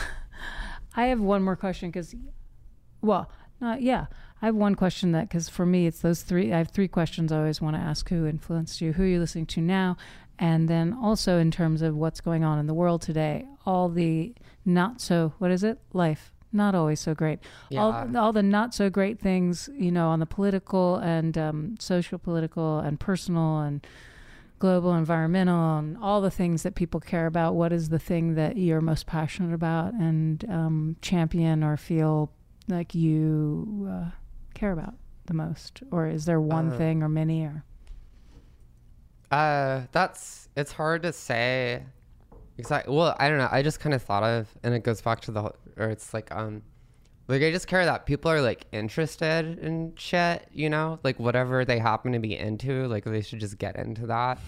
I 0.97 1.07
have 1.07 1.21
one 1.21 1.43
more 1.43 1.57
question 1.57 1.91
because, 1.91 2.15
well, 3.03 3.31
not 3.61 3.83
yeah. 3.83 4.07
I 4.43 4.47
have 4.47 4.55
one 4.55 4.75
question 4.75 5.13
that 5.13 5.29
because 5.29 5.49
for 5.49 5.65
me 5.65 5.87
it's 5.87 6.01
those 6.01 6.23
three. 6.23 6.53
I 6.53 6.59
have 6.59 6.69
three 6.69 6.89
questions 6.89 7.33
I 7.33 7.39
always 7.39 7.61
want 7.61 7.77
to 7.77 7.83
ask: 7.83 8.09
Who 8.11 8.27
influenced 8.27 8.81
you? 8.81 8.93
Who 8.93 9.05
are 9.05 9.07
you 9.07 9.19
listening 9.19 9.47
to 9.47 9.61
now? 9.61 9.97
And 10.39 10.69
then 10.69 10.93
also 10.93 11.39
in 11.39 11.51
terms 11.51 11.81
of 11.81 11.97
what's 11.97 12.21
going 12.21 12.45
on 12.45 12.59
in 12.59 12.67
the 12.67 12.75
world 12.75 13.03
today, 13.03 13.47
all 13.65 13.89
the 13.89 14.35
not 14.65 15.01
so 15.01 15.33
what 15.39 15.51
is 15.51 15.65
it 15.65 15.79
life 15.93 16.34
not 16.55 16.75
always 16.75 17.01
so 17.01 17.15
great. 17.15 17.41
All, 17.77 17.93
all 18.17 18.33
the 18.33 18.43
not 18.43 18.75
so 18.75 18.89
great 18.91 19.19
things 19.21 19.69
you 19.75 19.91
know 19.93 20.09
on 20.09 20.21
the 20.21 20.27
political 20.27 20.97
and 20.97 21.37
um, 21.37 21.75
social 21.81 22.19
political 22.19 22.79
and 22.79 22.99
personal 23.01 23.61
and 23.61 23.87
global 24.59 24.95
environmental 24.95 25.79
and 25.79 25.99
all 25.99 26.21
the 26.21 26.31
things 26.31 26.63
that 26.63 26.75
people 26.75 27.01
care 27.01 27.27
about 27.27 27.55
what 27.55 27.73
is 27.73 27.89
the 27.91 27.99
thing 27.99 28.35
that 28.37 28.57
you're 28.57 28.81
most 28.81 29.07
passionate 29.07 29.53
about 29.53 29.93
and 29.95 30.45
um, 30.49 30.97
champion 31.03 31.63
or 31.63 31.77
feel 31.77 32.31
like 32.69 32.95
you 32.95 33.89
uh, 33.91 34.11
care 34.55 34.73
about 34.73 34.95
the 35.27 35.35
most? 35.35 35.83
Or 35.91 36.07
is 36.07 36.25
there 36.25 36.41
one 36.41 36.71
Uh, 36.71 36.79
thing 36.79 37.03
or 37.03 37.09
many 37.09 37.43
or? 37.45 37.65
Uh, 39.31 39.83
that's 39.93 40.49
it's 40.57 40.73
hard 40.73 41.03
to 41.03 41.13
say. 41.13 41.85
Exactly. 42.59 42.95
Well, 42.95 43.17
I 43.19 43.29
don't 43.29 43.39
know. 43.39 43.49
I 43.51 43.63
just 43.63 43.81
kind 43.81 43.95
of 43.95 44.03
thought 44.03 44.23
of, 44.23 44.49
and 44.63 44.75
it 44.75 44.85
goes 44.85 45.01
back 45.01 45.21
to 45.23 45.33
the, 45.33 45.53
or 45.77 45.89
it's 45.91 46.15
like, 46.15 46.35
um, 46.35 46.63
like 47.27 47.43
I 47.43 47.51
just 47.51 47.67
care 47.67 47.85
that 47.85 48.07
people 48.07 48.31
are 48.31 48.41
like 48.41 48.67
interested 48.71 49.59
in 49.59 49.95
shit, 49.97 50.47
you 50.53 50.71
know, 50.71 50.99
like 51.03 51.19
whatever 51.19 51.65
they 51.65 51.79
happen 51.79 52.13
to 52.13 52.19
be 52.19 52.37
into, 52.37 52.87
like 52.87 53.05
they 53.05 53.23
should 53.23 53.41
just 53.41 53.59
get 53.59 53.77
into 53.77 54.07
that. 54.07 54.39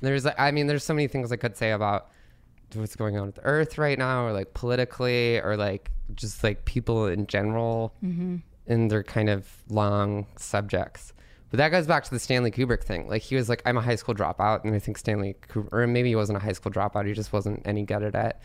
There's, 0.00 0.24
like, 0.24 0.38
I 0.38 0.50
mean, 0.50 0.66
there's 0.66 0.84
so 0.84 0.94
many 0.94 1.06
things 1.06 1.32
I 1.32 1.36
could 1.36 1.56
say 1.56 1.70
about 1.70 2.10
what's 2.74 2.96
going 2.96 3.16
on 3.16 3.26
with 3.26 3.38
Earth 3.44 3.78
right 3.78 3.98
now, 3.98 4.26
or 4.26 4.32
like 4.32 4.52
politically, 4.52 5.40
or 5.40 5.56
like 5.56 5.90
just 6.14 6.42
like 6.42 6.64
people 6.64 7.06
in 7.06 7.26
general 7.26 7.94
in 8.66 8.88
their 8.88 9.02
kind 9.02 9.30
of 9.30 9.48
long 9.70 10.26
subjects. 10.36 11.13
But 11.54 11.58
that 11.58 11.68
goes 11.68 11.86
back 11.86 12.02
to 12.02 12.10
the 12.10 12.18
Stanley 12.18 12.50
Kubrick 12.50 12.82
thing. 12.82 13.06
Like 13.06 13.22
he 13.22 13.36
was 13.36 13.48
like, 13.48 13.62
I'm 13.64 13.76
a 13.76 13.80
high 13.80 13.94
school 13.94 14.12
dropout, 14.12 14.64
and 14.64 14.74
I 14.74 14.80
think 14.80 14.98
Stanley 14.98 15.36
Kubrick, 15.48 15.68
or 15.70 15.86
maybe 15.86 16.08
he 16.08 16.16
wasn't 16.16 16.36
a 16.36 16.40
high 16.40 16.50
school 16.50 16.72
dropout, 16.72 17.06
he 17.06 17.12
just 17.12 17.32
wasn't 17.32 17.62
any 17.64 17.84
good 17.84 18.02
at 18.02 18.14
it. 18.16 18.36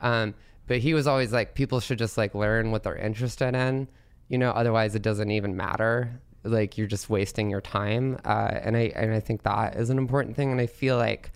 Um, 0.00 0.32
but 0.68 0.78
he 0.78 0.94
was 0.94 1.08
always 1.08 1.32
like, 1.32 1.56
people 1.56 1.80
should 1.80 1.98
just 1.98 2.16
like 2.16 2.36
learn 2.36 2.70
what 2.70 2.84
they're 2.84 2.94
interested 2.94 3.56
in, 3.56 3.88
you 4.28 4.38
know. 4.38 4.52
Otherwise, 4.52 4.94
it 4.94 5.02
doesn't 5.02 5.32
even 5.32 5.56
matter. 5.56 6.20
Like 6.44 6.78
you're 6.78 6.86
just 6.86 7.10
wasting 7.10 7.50
your 7.50 7.60
time. 7.60 8.16
Uh, 8.24 8.52
and 8.62 8.76
I 8.76 8.92
and 8.94 9.12
I 9.12 9.18
think 9.18 9.42
that 9.42 9.74
is 9.74 9.90
an 9.90 9.98
important 9.98 10.36
thing. 10.36 10.52
And 10.52 10.60
I 10.60 10.66
feel 10.68 10.96
like 10.96 11.32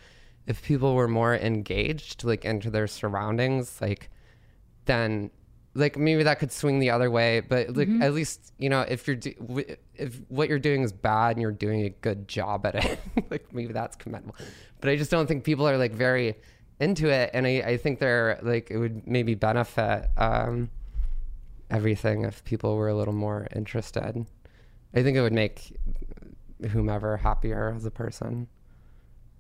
if 0.46 0.62
people 0.62 0.94
were 0.94 1.08
more 1.08 1.34
engaged, 1.34 2.22
like 2.22 2.44
into 2.44 2.70
their 2.70 2.86
surroundings, 2.86 3.80
like 3.80 4.10
then 4.84 5.32
like 5.76 5.96
maybe 5.96 6.22
that 6.22 6.38
could 6.38 6.50
swing 6.50 6.78
the 6.78 6.90
other 6.90 7.10
way 7.10 7.40
but 7.40 7.76
like 7.76 7.88
Mm-hmm. 7.88 8.02
at 8.02 8.12
least 8.14 8.52
you 8.58 8.68
know 8.68 8.80
if 8.82 9.06
you're 9.06 9.16
do- 9.16 9.64
if 9.94 10.20
what 10.28 10.48
you're 10.48 10.58
doing 10.58 10.82
is 10.82 10.92
bad 10.92 11.30
and 11.36 11.42
you're 11.42 11.52
doing 11.52 11.82
a 11.82 11.90
good 11.90 12.26
job 12.28 12.64
at 12.66 12.74
it 12.74 12.98
like 13.30 13.52
maybe 13.52 13.72
that's 13.72 13.96
commendable. 13.96 14.34
But 14.80 14.90
i 14.90 14.96
just 14.96 15.10
don't 15.10 15.26
think 15.26 15.44
people 15.44 15.68
are 15.68 15.76
like 15.78 15.92
very 15.92 16.34
into 16.80 17.08
it 17.08 17.30
and 17.34 17.46
i, 17.46 17.60
I 17.72 17.76
think 17.76 17.98
they're 18.00 18.38
like 18.42 18.70
it 18.70 18.78
would 18.78 19.06
maybe 19.06 19.34
benefit 19.34 20.08
um 20.16 20.70
everything 21.70 22.24
if 22.24 22.44
people 22.44 22.76
were 22.76 22.88
a 22.88 22.94
little 22.94 23.14
more 23.14 23.48
interested. 23.54 24.24
I 24.94 25.02
think 25.02 25.16
it 25.16 25.20
would 25.20 25.32
make 25.32 25.76
whomever 26.70 27.16
happier 27.16 27.72
as 27.76 27.84
a 27.84 27.90
person 27.90 28.46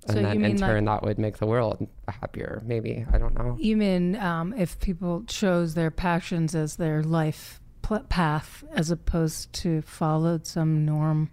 and 0.08 0.16
So 0.16 0.22
then 0.22 0.24
you 0.38 0.44
in 0.44 0.52
mean, 0.52 0.56
like- 0.58 0.70
turn 0.70 0.84
that 0.86 1.02
would 1.02 1.18
make 1.18 1.38
the 1.38 1.46
world 1.46 1.86
happier 2.08 2.62
maybe 2.64 3.04
i 3.12 3.18
don't 3.18 3.34
know 3.34 3.56
you 3.58 3.76
mean 3.76 4.16
um, 4.16 4.54
if 4.56 4.78
people 4.80 5.24
chose 5.26 5.74
their 5.74 5.90
passions 5.90 6.54
as 6.54 6.76
their 6.76 7.02
life 7.02 7.60
pl- 7.82 8.04
path 8.08 8.62
as 8.72 8.90
opposed 8.90 9.52
to 9.54 9.82
followed 9.82 10.46
some 10.46 10.84
norm 10.84 11.30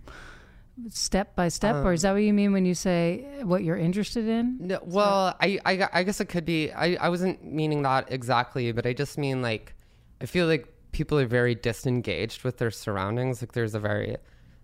step 0.89 1.35
by 1.35 1.47
step 1.49 1.75
or 1.85 1.93
is 1.93 2.01
that 2.01 2.13
what 2.13 2.23
you 2.23 2.33
mean 2.33 2.51
when 2.51 2.65
you 2.65 2.73
say 2.73 3.23
what 3.43 3.63
you're 3.63 3.77
interested 3.77 4.27
in 4.27 4.57
No, 4.59 4.79
well, 4.83 5.35
I, 5.39 5.59
I, 5.65 5.87
I 5.93 6.03
guess 6.03 6.19
it 6.19 6.25
could 6.29 6.45
be. 6.45 6.71
I, 6.71 6.95
I 6.95 7.09
wasn't 7.09 7.43
meaning 7.45 7.83
that 7.83 8.11
exactly, 8.11 8.71
but 8.71 8.87
I 8.87 8.93
just 8.93 9.17
mean 9.19 9.43
like, 9.43 9.75
I 10.19 10.25
feel 10.25 10.47
like 10.47 10.67
people 10.91 11.19
are 11.19 11.27
very 11.27 11.53
disengaged 11.53 12.43
with 12.43 12.57
their 12.57 12.71
surroundings. 12.71 13.39
Like 13.41 13.51
there's 13.51 13.75
a 13.75 13.79
very, 13.79 14.17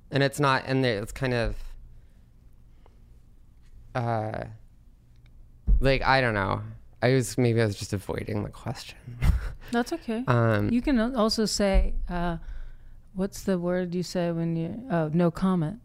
and 0.10 0.24
it's 0.24 0.40
not, 0.40 0.64
and 0.66 0.84
it's 0.84 1.12
kind 1.12 1.36
of, 1.36 1.56
uh, 3.96 4.44
like 5.80 6.02
I 6.04 6.22
don't 6.22 6.34
know. 6.34 6.62
I 7.02 7.14
was 7.14 7.38
maybe 7.38 7.62
I 7.62 7.66
was 7.66 7.76
just 7.78 7.94
avoiding 7.94 8.44
the 8.44 8.50
question. 8.50 8.98
that's 9.72 9.94
okay 9.94 10.24
um, 10.28 10.70
You 10.70 10.82
can 10.82 11.16
also 11.16 11.46
say, 11.46 11.94
uh, 12.10 12.38
what's 13.14 13.44
the 13.44 13.58
word 13.58 13.96
you 13.96 14.04
say 14.04 14.32
when 14.32 14.56
you, 14.56 14.84
oh, 14.92 15.10
no 15.14 15.32
comment. 15.32 15.80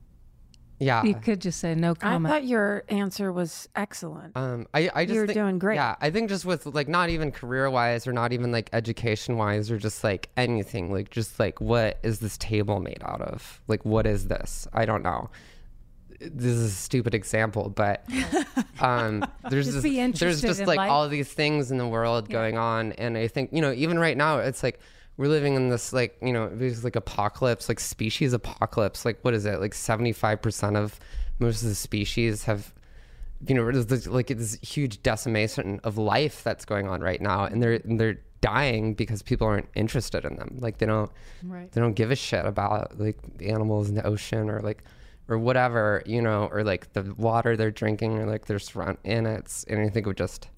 yeah. 0.80 1.04
You 1.04 1.14
could 1.14 1.40
just 1.40 1.60
say 1.60 1.74
no 1.76 1.94
comment. 1.94 2.26
I 2.26 2.38
thought 2.40 2.46
your 2.48 2.82
answer 2.88 3.30
was 3.32 3.68
excellent. 3.76 4.36
Um, 4.36 4.66
I, 4.74 4.90
I 4.92 5.04
just 5.04 5.14
You're 5.14 5.26
think- 5.26 5.36
doing 5.36 5.58
great. 5.60 5.76
Yeah, 5.76 5.94
I 6.00 6.10
think 6.10 6.30
just 6.30 6.44
with 6.44 6.66
like 6.66 6.88
not 6.88 7.10
even 7.10 7.30
career 7.30 7.70
wise 7.70 8.08
or 8.08 8.12
not 8.12 8.32
even 8.32 8.50
like 8.50 8.68
education 8.72 9.36
wise 9.36 9.70
or 9.70 9.78
just 9.78 10.02
like 10.02 10.30
anything, 10.36 10.92
like 10.92 11.10
just 11.10 11.38
like 11.38 11.60
what 11.60 12.00
is 12.02 12.18
this 12.18 12.36
table 12.38 12.80
made 12.80 13.02
out 13.04 13.20
of? 13.20 13.60
Like 13.68 13.84
what 13.84 14.04
is 14.06 14.26
this? 14.26 14.66
I 14.72 14.84
don't 14.84 15.04
know. 15.04 15.30
This 16.32 16.52
is 16.52 16.64
a 16.72 16.74
stupid 16.74 17.14
example, 17.14 17.68
but 17.70 18.04
um, 18.80 19.24
there's 19.50 19.66
Just 19.72 19.82
this, 19.82 20.18
there's 20.18 20.40
just 20.40 20.60
like 20.66 20.78
life. 20.78 20.90
all 20.90 21.08
these 21.08 21.32
things 21.32 21.70
in 21.70 21.78
the 21.78 21.86
world 21.86 22.28
going 22.28 22.58
on, 22.58 22.92
and 22.92 23.16
I 23.16 23.28
think 23.28 23.50
you 23.52 23.60
know 23.60 23.72
even 23.72 23.98
right 23.98 24.16
now 24.16 24.38
it's 24.38 24.62
like 24.62 24.80
we're 25.16 25.28
living 25.28 25.54
in 25.54 25.68
this 25.68 25.92
like 25.92 26.16
you 26.22 26.32
know 26.32 26.48
there's 26.52 26.84
like 26.84 26.96
apocalypse, 26.96 27.68
like 27.68 27.80
species 27.80 28.32
apocalypse. 28.32 29.04
Like 29.04 29.18
what 29.22 29.34
is 29.34 29.44
it? 29.46 29.60
Like 29.60 29.74
seventy 29.74 30.12
five 30.12 30.40
percent 30.42 30.76
of 30.76 30.98
most 31.38 31.62
of 31.62 31.68
the 31.68 31.74
species 31.74 32.44
have 32.44 32.72
you 33.46 33.54
know 33.54 33.64
there's 33.70 33.86
this, 33.86 34.06
like 34.06 34.28
this 34.28 34.58
huge 34.62 35.02
decimation 35.02 35.80
of 35.84 35.98
life 35.98 36.42
that's 36.44 36.64
going 36.64 36.88
on 36.88 37.00
right 37.00 37.20
now, 37.20 37.44
and 37.44 37.62
they're 37.62 37.74
and 37.74 37.98
they're 38.00 38.18
dying 38.40 38.92
because 38.92 39.22
people 39.22 39.46
aren't 39.46 39.68
interested 39.74 40.24
in 40.24 40.36
them. 40.36 40.58
Like 40.60 40.76
they 40.78 40.86
don't 40.86 41.10
Right. 41.42 41.70
they 41.72 41.80
don't 41.80 41.94
give 41.94 42.10
a 42.10 42.16
shit 42.16 42.44
about 42.44 42.98
like 42.98 43.16
animals 43.40 43.88
in 43.88 43.94
the 43.94 44.06
ocean 44.06 44.50
or 44.50 44.60
like 44.60 44.84
or 45.28 45.38
whatever 45.38 46.02
you 46.06 46.20
know 46.20 46.48
or 46.52 46.62
like 46.62 46.92
the 46.92 47.14
water 47.16 47.56
they're 47.56 47.70
drinking 47.70 48.18
or 48.18 48.26
like 48.26 48.46
their 48.46 48.58
surround 48.58 48.98
and 49.04 49.26
it's 49.26 49.64
and 49.64 49.80
i 49.80 49.88
think 49.88 50.06
it 50.06 50.06
would 50.06 50.16
just 50.16 50.48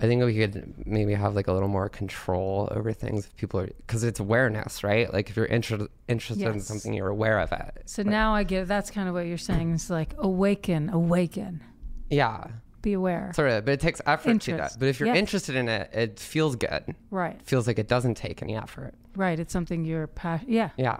i 0.00 0.06
think 0.06 0.22
we 0.24 0.34
could 0.36 0.74
maybe 0.84 1.14
have 1.14 1.34
like 1.34 1.46
a 1.46 1.52
little 1.52 1.68
more 1.68 1.88
control 1.88 2.68
over 2.72 2.92
things 2.92 3.26
if 3.26 3.36
people 3.36 3.60
are 3.60 3.68
because 3.86 4.02
it's 4.04 4.20
awareness 4.20 4.82
right? 4.82 5.12
Like 5.12 5.30
if 5.30 5.36
you're 5.36 5.46
inter- 5.46 5.88
interested 6.08 6.46
in 6.46 6.60
something 6.60 6.92
you're 6.92 7.08
aware 7.08 7.38
of 7.38 7.52
it. 7.52 7.82
So 7.86 8.02
now 8.02 8.34
I 8.34 8.42
get 8.42 8.68
that's 8.68 8.90
kind 8.90 9.08
of 9.08 9.14
what 9.14 9.26
you're 9.26 9.38
saying. 9.38 9.72
It's 9.74 9.88
like 9.88 10.14
awaken, 10.18 10.90
awaken, 10.90 11.62
yeah 12.10 12.46
be 12.90 12.94
aware. 12.94 13.32
sort 13.34 13.50
of 13.50 13.64
but 13.66 13.72
it 13.78 13.80
takes 13.80 14.00
effort 14.06 14.40
to 14.46 14.50
Interest. 14.52 14.74
that 14.74 14.80
but 14.80 14.88
if 14.88 14.98
you're 14.98 15.08
Yes. 15.08 15.18
interested 15.24 15.54
in 15.56 15.66
it 15.68 15.90
it 15.92 16.20
feels 16.20 16.54
good 16.56 16.84
Right, 17.10 17.36
it 17.42 17.46
feels 17.52 17.66
like 17.66 17.78
it 17.84 17.88
doesn't 17.88 18.16
take 18.26 18.42
any 18.46 18.54
effort 18.56 18.94
right. 19.24 19.38
It's 19.42 19.52
something 19.52 19.84
you're 19.86 20.06
passionate. 20.08 20.52
Yeah. 20.52 20.70
yeah 20.76 20.98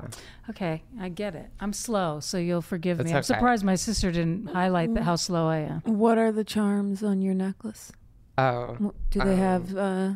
Okay, 0.50 0.82
I 0.98 1.08
get 1.10 1.34
it. 1.34 1.48
I'm 1.60 1.72
slow, 1.74 2.20
so 2.20 2.38
you'll 2.38 2.62
forgive 2.74 2.96
That's 2.98 3.10
me. 3.10 3.14
I'm 3.16 3.22
surprised 3.22 3.62
my 3.64 3.74
sister 3.76 4.10
didn't 4.10 4.46
highlight 4.60 4.94
the, 4.94 5.02
how 5.02 5.16
slow 5.16 5.44
I 5.48 5.58
am. 5.72 5.80
What 5.84 6.16
are 6.16 6.32
the 6.32 6.44
charms 6.44 7.02
on 7.02 7.20
your 7.20 7.34
necklace? 7.34 7.92
oh 8.38 8.92
Do 9.10 9.18
they 9.20 9.32
Um, 9.32 9.38
have 9.38 9.76
uh, 9.76 10.12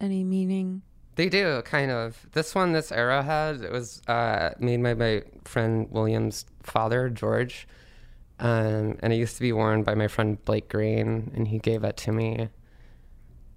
any 0.00 0.24
meaning? 0.24 0.82
They 1.14 1.28
do 1.28 1.62
kind 1.62 1.90
of. 1.90 2.26
This 2.32 2.54
one, 2.54 2.72
this 2.72 2.90
arrowhead, 2.92 3.62
it 3.62 3.72
was 3.72 4.02
uh, 4.08 4.50
made 4.58 4.82
by 4.82 4.94
my 4.94 5.22
friend 5.44 5.86
William's 5.90 6.44
father, 6.62 7.08
George, 7.08 7.66
um, 8.38 8.98
and 9.00 9.12
it 9.12 9.16
used 9.16 9.36
to 9.36 9.40
be 9.40 9.52
worn 9.52 9.82
by 9.82 9.94
my 9.94 10.08
friend 10.08 10.42
Blake 10.44 10.68
Green, 10.68 11.30
and 11.34 11.48
he 11.48 11.58
gave 11.58 11.84
it 11.84 11.96
to 11.98 12.12
me 12.12 12.48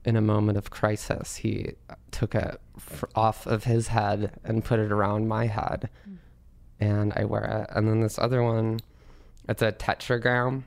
in 0.06 0.16
a 0.16 0.22
moment 0.22 0.58
of 0.58 0.70
crisis. 0.70 1.38
He 1.38 1.74
took 2.12 2.36
it 2.36 2.60
f- 2.78 3.04
off 3.16 3.46
of 3.46 3.66
his 3.66 3.90
head 3.90 4.40
and 4.44 4.64
put 4.64 4.80
it 4.80 4.92
around 4.92 5.28
my 5.28 5.48
head, 5.48 5.90
and 6.80 7.14
I 7.16 7.26
wear 7.26 7.44
it. 7.44 7.76
And 7.76 7.88
then 7.88 8.02
this 8.02 8.18
other 8.18 8.42
one, 8.42 8.80
it's 9.48 9.62
a 9.62 9.72
tetragram, 9.72 10.64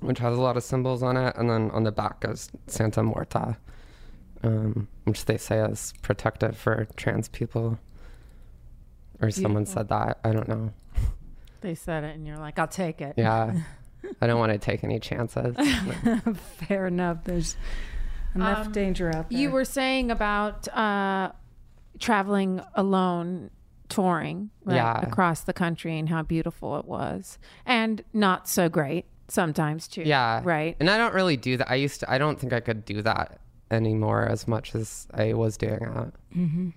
which 0.00 0.18
has 0.18 0.36
a 0.36 0.40
lot 0.40 0.56
of 0.56 0.64
symbols 0.64 1.02
on 1.02 1.16
it, 1.16 1.36
and 1.36 1.50
then 1.50 1.70
on 1.72 1.84
the 1.84 1.92
back 1.92 2.24
is 2.26 2.50
Santa 2.66 3.02
Muerte 3.02 3.56
um, 4.42 4.88
which 5.04 5.24
they 5.24 5.36
say 5.36 5.58
is 5.58 5.92
protective 6.02 6.56
for 6.56 6.86
trans 6.96 7.28
people. 7.28 7.78
Or 9.20 9.30
someone 9.30 9.64
said 9.66 9.88
that. 9.88 10.18
I 10.24 10.32
don't 10.32 10.48
know. 10.48 10.72
They 11.66 11.74
said 11.74 12.04
it, 12.04 12.14
and 12.14 12.24
you're 12.24 12.36
like, 12.38 12.60
I'll 12.60 12.68
take 12.68 13.00
it. 13.00 13.14
Yeah. 13.16 13.52
I 14.20 14.28
don't 14.28 14.38
want 14.38 14.52
to 14.52 14.58
take 14.58 14.84
any 14.84 15.00
chances. 15.00 15.56
Fair 16.68 16.86
enough. 16.86 17.24
There's 17.24 17.56
enough 18.36 18.66
Um, 18.66 18.72
danger 18.72 19.08
out 19.08 19.28
there. 19.30 19.36
You 19.40 19.50
were 19.50 19.64
saying 19.64 20.12
about 20.12 20.68
uh, 20.68 21.32
traveling 21.98 22.60
alone, 22.76 23.50
touring 23.88 24.50
right, 24.64 24.76
Yeah. 24.76 25.00
across 25.00 25.40
the 25.40 25.52
country, 25.52 25.98
and 25.98 26.08
how 26.08 26.22
beautiful 26.22 26.78
it 26.78 26.84
was, 26.84 27.36
and 27.66 28.04
not 28.12 28.48
so 28.48 28.68
great 28.68 29.06
sometimes 29.26 29.88
too. 29.88 30.02
Yeah. 30.02 30.42
Right. 30.44 30.76
And 30.78 30.88
I 30.88 30.96
don't 30.98 31.14
really 31.14 31.36
do 31.36 31.56
that. 31.56 31.68
I 31.68 31.74
used 31.74 31.98
to, 31.98 32.08
I 32.08 32.18
don't 32.18 32.38
think 32.38 32.52
I 32.52 32.60
could 32.60 32.84
do 32.84 33.02
that 33.02 33.40
anymore 33.72 34.24
as 34.24 34.46
much 34.46 34.72
as 34.76 35.08
I 35.12 35.32
was 35.32 35.56
doing 35.56 35.82
it. 35.82 36.14
Mm-hmm. 36.38 36.68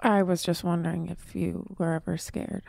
I 0.00 0.24
was 0.24 0.42
just 0.42 0.64
wondering 0.64 1.06
if 1.06 1.36
you 1.36 1.72
were 1.78 1.92
ever 1.92 2.16
scared. 2.16 2.64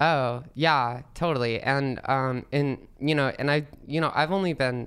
Oh, 0.00 0.42
yeah, 0.54 1.02
totally. 1.14 1.60
And 1.60 2.00
um 2.06 2.46
and 2.52 2.86
you 2.98 3.14
know, 3.14 3.32
and 3.38 3.50
I 3.50 3.66
you 3.86 4.00
know, 4.00 4.10
I've 4.14 4.32
only 4.32 4.52
been 4.54 4.86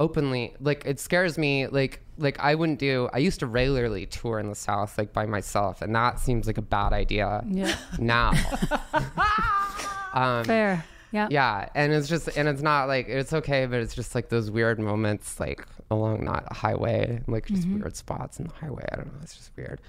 openly 0.00 0.54
like 0.60 0.84
it 0.86 0.98
scares 1.00 1.36
me 1.38 1.66
like 1.68 2.00
like 2.18 2.38
I 2.40 2.54
wouldn't 2.54 2.78
do 2.78 3.08
I 3.12 3.18
used 3.18 3.40
to 3.40 3.46
regularly 3.46 4.06
tour 4.06 4.38
in 4.38 4.48
the 4.48 4.54
south 4.54 4.96
like 4.98 5.12
by 5.12 5.26
myself 5.26 5.82
and 5.82 5.92
that 5.94 6.20
seems 6.20 6.46
like 6.46 6.56
a 6.58 6.62
bad 6.62 6.92
idea 6.92 7.42
Yeah. 7.48 7.76
now. 7.98 8.30
um 10.14 10.44
Fair. 10.44 10.84
Yeah. 11.10 11.28
yeah, 11.30 11.68
and 11.74 11.90
it's 11.90 12.06
just 12.06 12.28
and 12.36 12.46
it's 12.48 12.60
not 12.60 12.86
like 12.86 13.08
it's 13.08 13.32
okay, 13.32 13.64
but 13.64 13.80
it's 13.80 13.94
just 13.94 14.14
like 14.14 14.28
those 14.28 14.50
weird 14.50 14.78
moments 14.78 15.40
like 15.40 15.64
along 15.90 16.26
that 16.26 16.52
highway, 16.52 17.22
like 17.26 17.46
just 17.46 17.66
weird 17.66 17.96
spots 17.96 18.38
in 18.38 18.46
the 18.46 18.52
highway. 18.52 18.84
I 18.92 18.96
don't 18.96 19.06
know, 19.06 19.18
it's 19.22 19.34
just 19.34 19.52
weird. 19.56 19.80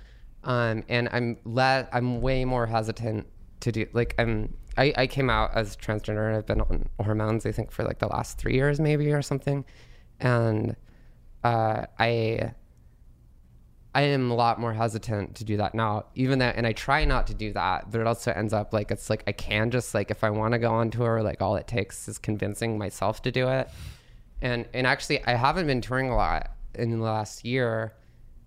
Um, 0.45 0.83
and 0.87 1.09
I'm 1.11 1.37
let 1.43 1.89
I'm 1.91 2.21
way 2.21 2.45
more 2.45 2.65
hesitant 2.67 3.27
to 3.61 3.71
do 3.71 3.85
like 3.93 4.15
I'm 4.17 4.53
I, 4.77 4.93
I 4.95 5.07
came 5.07 5.29
out 5.29 5.51
as 5.55 5.75
transgender 5.75 6.27
and 6.27 6.37
I've 6.37 6.45
been 6.45 6.61
on 6.61 6.87
hormones 6.99 7.45
I 7.45 7.51
think 7.51 7.71
for 7.71 7.83
like 7.83 7.99
the 7.99 8.07
last 8.07 8.37
three 8.37 8.53
years 8.55 8.79
maybe 8.79 9.11
or 9.11 9.21
something, 9.21 9.65
and 10.19 10.75
uh, 11.43 11.85
I 11.97 12.53
I 13.93 14.03
am 14.03 14.29
a 14.29 14.35
lot 14.35 14.59
more 14.59 14.73
hesitant 14.73 15.35
to 15.35 15.43
do 15.43 15.57
that 15.57 15.73
now. 15.73 16.05
Even 16.13 16.39
that, 16.39 16.55
and 16.57 16.67
I 16.67 16.73
try 16.73 17.05
not 17.05 17.27
to 17.27 17.33
do 17.33 17.51
that, 17.53 17.89
but 17.89 17.99
it 17.99 18.07
also 18.07 18.31
ends 18.31 18.53
up 18.53 18.71
like 18.71 18.91
it's 18.91 19.09
like 19.09 19.23
I 19.25 19.31
can 19.31 19.71
just 19.71 19.93
like 19.93 20.11
if 20.11 20.23
I 20.23 20.29
want 20.29 20.53
to 20.53 20.59
go 20.59 20.71
on 20.71 20.91
tour, 20.91 21.23
like 21.23 21.41
all 21.41 21.55
it 21.55 21.67
takes 21.67 22.07
is 22.07 22.17
convincing 22.19 22.77
myself 22.77 23.21
to 23.23 23.31
do 23.31 23.47
it. 23.49 23.69
And 24.41 24.67
and 24.73 24.85
actually, 24.85 25.23
I 25.25 25.33
haven't 25.33 25.67
been 25.67 25.81
touring 25.81 26.09
a 26.09 26.15
lot 26.15 26.51
in 26.75 26.91
the 26.91 26.97
last 27.03 27.43
year, 27.43 27.93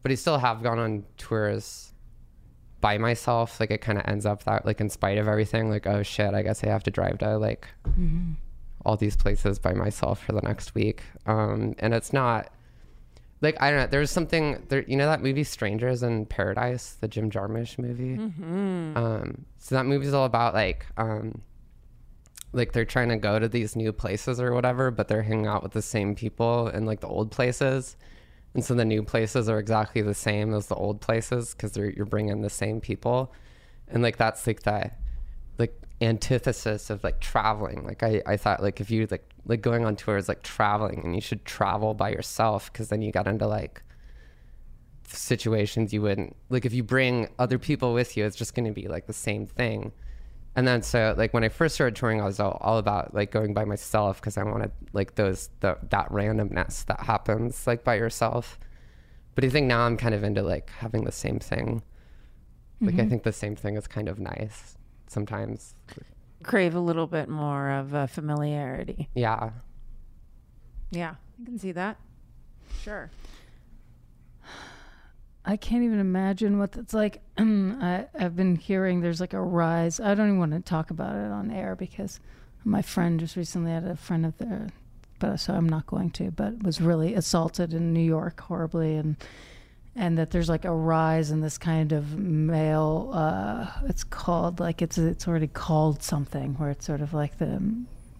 but 0.03 0.13
I 0.13 0.15
still 0.15 0.39
have 0.39 0.63
gone 0.63 0.79
on 0.79 1.05
tours 1.19 1.92
by 2.83 2.99
myself. 2.99 3.59
Like 3.59 3.71
it 3.71 3.81
kind 3.81 3.97
of 3.97 4.05
ends 4.07 4.27
up 4.27 4.45
that 4.45 4.67
like 4.67 4.83
in 4.83 4.91
spite 4.91 5.17
of 5.17 5.27
everything, 5.27 5.71
like 5.71 5.87
oh 5.87 6.03
shit, 6.03 6.35
I 6.35 6.43
guess 6.43 6.63
I 6.63 6.69
have 6.69 6.83
to 6.83 6.91
drive 6.91 7.17
to 7.21 7.39
like 7.39 7.67
all 8.85 8.97
these 8.99 9.17
places 9.17 9.59
by 9.59 9.73
myself 9.73 10.23
for 10.23 10.33
the 10.33 10.43
next 10.43 10.75
week. 10.75 11.05
Um, 11.25 11.75
and 11.79 11.95
it's 11.95 12.13
not 12.13 12.51
like 13.41 13.57
I 13.61 13.71
don't 13.71 13.81
know. 13.81 13.87
There's 13.87 14.11
something 14.11 14.65
there. 14.69 14.85
You 14.87 14.97
know 14.97 15.07
that 15.07 15.23
movie 15.23 15.45
Strangers 15.45 16.03
in 16.03 16.27
Paradise, 16.27 16.97
the 17.01 17.09
Jim 17.09 17.31
Jarmusch 17.31 17.79
movie. 17.79 18.17
Um, 18.97 19.47
so 19.59 19.75
that 19.75 19.87
movie's 19.87 20.13
all 20.13 20.27
about 20.27 20.53
like, 20.55 20.87
um, 20.97 21.41
like 22.53 22.73
they're 22.73 22.85
trying 22.85 23.09
to 23.09 23.17
go 23.17 23.39
to 23.39 23.49
these 23.49 23.75
new 23.75 23.93
places 23.93 24.41
or 24.41 24.53
whatever, 24.53 24.91
but 24.91 25.09
they're 25.09 25.23
hanging 25.23 25.47
out 25.47 25.63
with 25.63 25.73
the 25.73 25.83
same 25.83 26.15
people 26.15 26.69
in 26.69 26.85
like 26.85 27.01
the 27.01 27.09
old 27.09 27.31
places, 27.31 27.97
and 28.55 28.65
so 28.65 28.75
the 28.75 28.85
new 28.85 29.03
places 29.03 29.49
are 29.49 29.59
exactly 29.59 30.03
the 30.03 30.15
same 30.15 30.55
as 30.55 30.67
the 30.67 30.75
old 30.75 31.01
places 31.01 31.55
because 31.55 31.77
you're 31.77 32.07
bringing 32.07 32.43
the 32.43 32.51
same 32.51 32.81
people, 32.81 33.33
and 33.89 34.03
like 34.03 34.17
that's 34.17 34.47
like 34.47 34.63
that 34.63 34.99
like 35.59 35.75
antithesis 36.01 36.91
of 36.91 37.03
like 37.05 37.21
traveling. 37.21 37.85
Like 37.85 38.03
i 38.03 38.23
i 38.27 38.37
thought 38.37 38.63
like 38.63 38.81
if 38.81 38.91
you 38.91 39.07
like 39.11 39.33
like 39.47 39.61
going 39.63 39.85
on 39.85 39.97
tour 39.97 40.17
is 40.17 40.29
like 40.29 40.43
traveling 40.43 41.03
and 41.05 41.15
you 41.15 41.21
should 41.21 41.45
travel 41.45 41.95
by 41.95 42.11
yourself 42.11 42.73
because 42.73 42.89
then 42.89 43.03
you 43.03 43.13
got 43.13 43.27
into 43.27 43.47
like 43.47 43.83
situations 45.09 45.93
you 45.93 46.01
wouldn't 46.01 46.35
like 46.49 46.65
if 46.65 46.73
you 46.73 46.83
bring 46.83 47.29
other 47.39 47.59
people 47.59 47.93
with 47.93 48.17
you 48.17 48.25
it's 48.25 48.37
just 48.37 48.55
going 48.55 48.65
to 48.65 48.73
be 48.73 48.89
like 48.89 49.07
the 49.07 49.13
same 49.13 49.47
thing 49.47 49.93
and 50.57 50.67
then 50.67 50.83
so 50.83 51.15
like 51.17 51.33
when 51.33 51.45
i 51.45 51.49
first 51.49 51.75
started 51.75 51.97
touring 51.97 52.21
i 52.21 52.25
was 52.25 52.39
all, 52.41 52.59
all 52.61 52.79
about 52.79 53.15
like 53.15 53.31
going 53.31 53.55
by 53.55 53.65
myself 53.65 54.21
because 54.21 54.37
i 54.37 54.43
wanted 54.43 54.71
like 54.93 55.15
those 55.15 55.51
the, 55.61 55.77
that 55.91 56.09
randomness 56.11 56.85
that 56.87 57.01
happens 57.01 57.67
like 57.67 57.85
by 57.85 57.95
yourself 57.95 58.59
but 59.35 59.45
i 59.45 59.49
think 59.49 59.67
now 59.67 59.81
i'm 59.81 59.97
kind 59.97 60.15
of 60.15 60.23
into 60.23 60.43
like 60.43 60.71
having 60.71 61.05
the 61.05 61.13
same 61.13 61.39
thing 61.39 61.83
like 62.81 62.99
i 62.99 63.07
think 63.07 63.23
the 63.23 63.33
same 63.33 63.55
thing 63.57 63.77
is 63.77 63.87
kind 63.87 64.09
of 64.09 64.19
nice 64.19 64.77
sometimes 65.07 65.75
Crave 66.43 66.75
a 66.75 66.81
little 66.81 67.07
bit 67.07 67.29
more 67.29 67.71
of 67.71 67.95
uh, 67.95 68.07
familiarity. 68.09 69.09
yeah 69.15 69.51
Yeah, 70.91 71.15
I 71.41 71.45
can 71.45 71.59
see 71.59 71.71
that. 71.73 71.97
Sure. 72.83 73.11
I 75.45 75.57
can't 75.57 75.83
even 75.83 75.99
imagine 75.99 76.59
what 76.59 76.77
it's 76.77 76.95
like. 76.95 77.21
I, 77.39 78.07
I've 78.19 78.37
been 78.37 78.57
hearing 78.57 79.01
there's 79.01 79.21
like 79.21 79.33
a 79.33 79.41
rise. 79.41 79.99
I 79.99 80.15
don't 80.15 80.29
even 80.29 80.39
want 80.39 80.53
to 80.53 80.61
talk 80.61 80.91
about 80.91 81.17
it 81.17 81.33
on 81.33 81.51
air 81.51 81.75
because 81.75 82.21
my 82.65 82.83
friend 82.83 83.19
just 83.19 83.37
recently 83.37 83.73
had 83.73 83.85
a 83.85 83.97
friend 83.97 84.25
of 84.25 84.39
their, 84.39 84.69
but 85.19 85.39
so 85.39 85.55
I'm 85.55 85.69
not 85.69 85.87
going 85.87 86.11
to, 86.11 86.31
but 86.31 86.63
was 86.63 86.81
really 86.81 87.15
assaulted 87.15 87.75
in 87.75 87.93
New 87.93 88.01
York 88.01 88.41
horribly, 88.41 88.95
and 88.97 89.17
and 89.97 90.17
that 90.17 90.31
there's 90.31 90.49
like 90.49 90.65
a 90.65 90.73
rise 90.73 91.33
in 91.33 91.41
this 91.41 91.59
kind 91.59 91.93
of 91.93 92.17
male. 92.17 93.11
Uh, 93.13 93.67
it's 93.89 94.05
called 94.05 94.61
like 94.61 94.81
it's 94.81 94.97
it's 94.97 95.27
already 95.27 95.49
called 95.49 96.05
something 96.05 96.55
where 96.55 96.71
it's 96.71 96.87
sort 96.87 97.01
of 97.01 97.13
like 97.13 97.39
the 97.39 97.61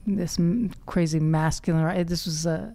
this 0.09 0.39
crazy 0.87 1.21
masculine. 1.21 2.05
This 2.07 2.27
was 2.27 2.47
a 2.47 2.75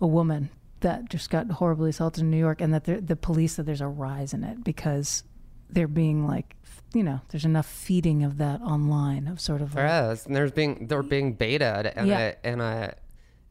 a 0.00 0.06
woman 0.06 0.48
that 0.84 1.08
just 1.10 1.30
got 1.30 1.50
horribly 1.50 1.90
assaulted 1.90 2.22
in 2.22 2.30
New 2.30 2.38
York, 2.38 2.60
and 2.60 2.72
that 2.72 2.84
the, 2.84 3.00
the 3.00 3.16
police 3.16 3.54
said 3.54 3.66
there's 3.66 3.80
a 3.80 3.88
rise 3.88 4.32
in 4.32 4.44
it 4.44 4.62
because 4.62 5.24
they're 5.70 5.88
being 5.88 6.26
like, 6.26 6.54
you 6.92 7.02
know, 7.02 7.20
there's 7.30 7.44
enough 7.44 7.66
feeding 7.66 8.22
of 8.22 8.36
that 8.38 8.60
online 8.60 9.26
of 9.26 9.40
sort 9.40 9.60
of 9.62 9.74
like, 9.74 10.12
is, 10.12 10.26
and 10.26 10.36
there's 10.36 10.52
being 10.52 10.86
they're 10.86 11.02
being 11.02 11.32
baited, 11.32 11.86
and 11.96 12.06
Yeah. 12.06 12.28
it, 12.28 12.38
and 12.44 12.62
I, 12.62 12.94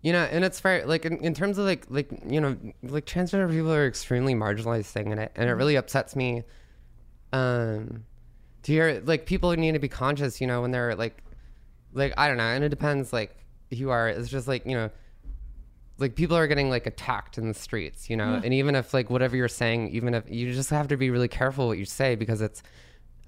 you 0.01 0.13
know, 0.13 0.23
and 0.23 0.45
it's 0.45 0.59
very 0.59 0.85
like 0.85 1.05
in, 1.05 1.17
in 1.17 1.33
terms 1.33 1.57
of 1.57 1.65
like 1.65 1.85
like 1.89 2.09
you 2.25 2.39
know 2.39 2.55
like 2.83 3.05
transgender 3.05 3.49
people 3.49 3.73
are 3.73 3.87
extremely 3.87 4.35
marginalized 4.35 4.91
thing, 4.91 5.11
and 5.11 5.19
it 5.19 5.31
and 5.35 5.49
it 5.49 5.53
really 5.53 5.75
upsets 5.75 6.15
me, 6.15 6.43
um, 7.33 8.05
to 8.61 8.71
hear 8.71 9.01
like 9.05 9.25
people 9.25 9.51
need 9.51 9.73
to 9.73 9.79
be 9.79 9.89
conscious, 9.89 10.39
you 10.39 10.47
know, 10.47 10.61
when 10.61 10.71
they're 10.71 10.95
like, 10.95 11.23
like 11.93 12.13
I 12.15 12.27
don't 12.27 12.37
know, 12.37 12.43
and 12.43 12.63
it 12.63 12.69
depends 12.69 13.11
like 13.11 13.35
who 13.71 13.75
you 13.75 13.89
are. 13.89 14.07
It's 14.07 14.29
just 14.29 14.47
like 14.47 14.65
you 14.65 14.75
know. 14.75 14.89
Like 16.03 16.15
people 16.15 16.37
are 16.37 16.47
getting 16.47 16.69
like 16.69 16.85
attacked 16.85 17.37
in 17.37 17.47
the 17.47 17.53
streets, 17.53 18.09
you 18.09 18.15
know, 18.17 18.39
and 18.43 18.53
even 18.53 18.75
if 18.75 18.93
like 18.93 19.09
whatever 19.09 19.35
you're 19.35 19.47
saying, 19.63 19.89
even 19.89 20.13
if 20.13 20.23
you 20.29 20.53
just 20.53 20.69
have 20.69 20.87
to 20.89 20.97
be 20.97 21.09
really 21.09 21.27
careful 21.27 21.67
what 21.67 21.77
you 21.77 21.85
say 21.85 22.15
because 22.15 22.41
it's, 22.41 22.61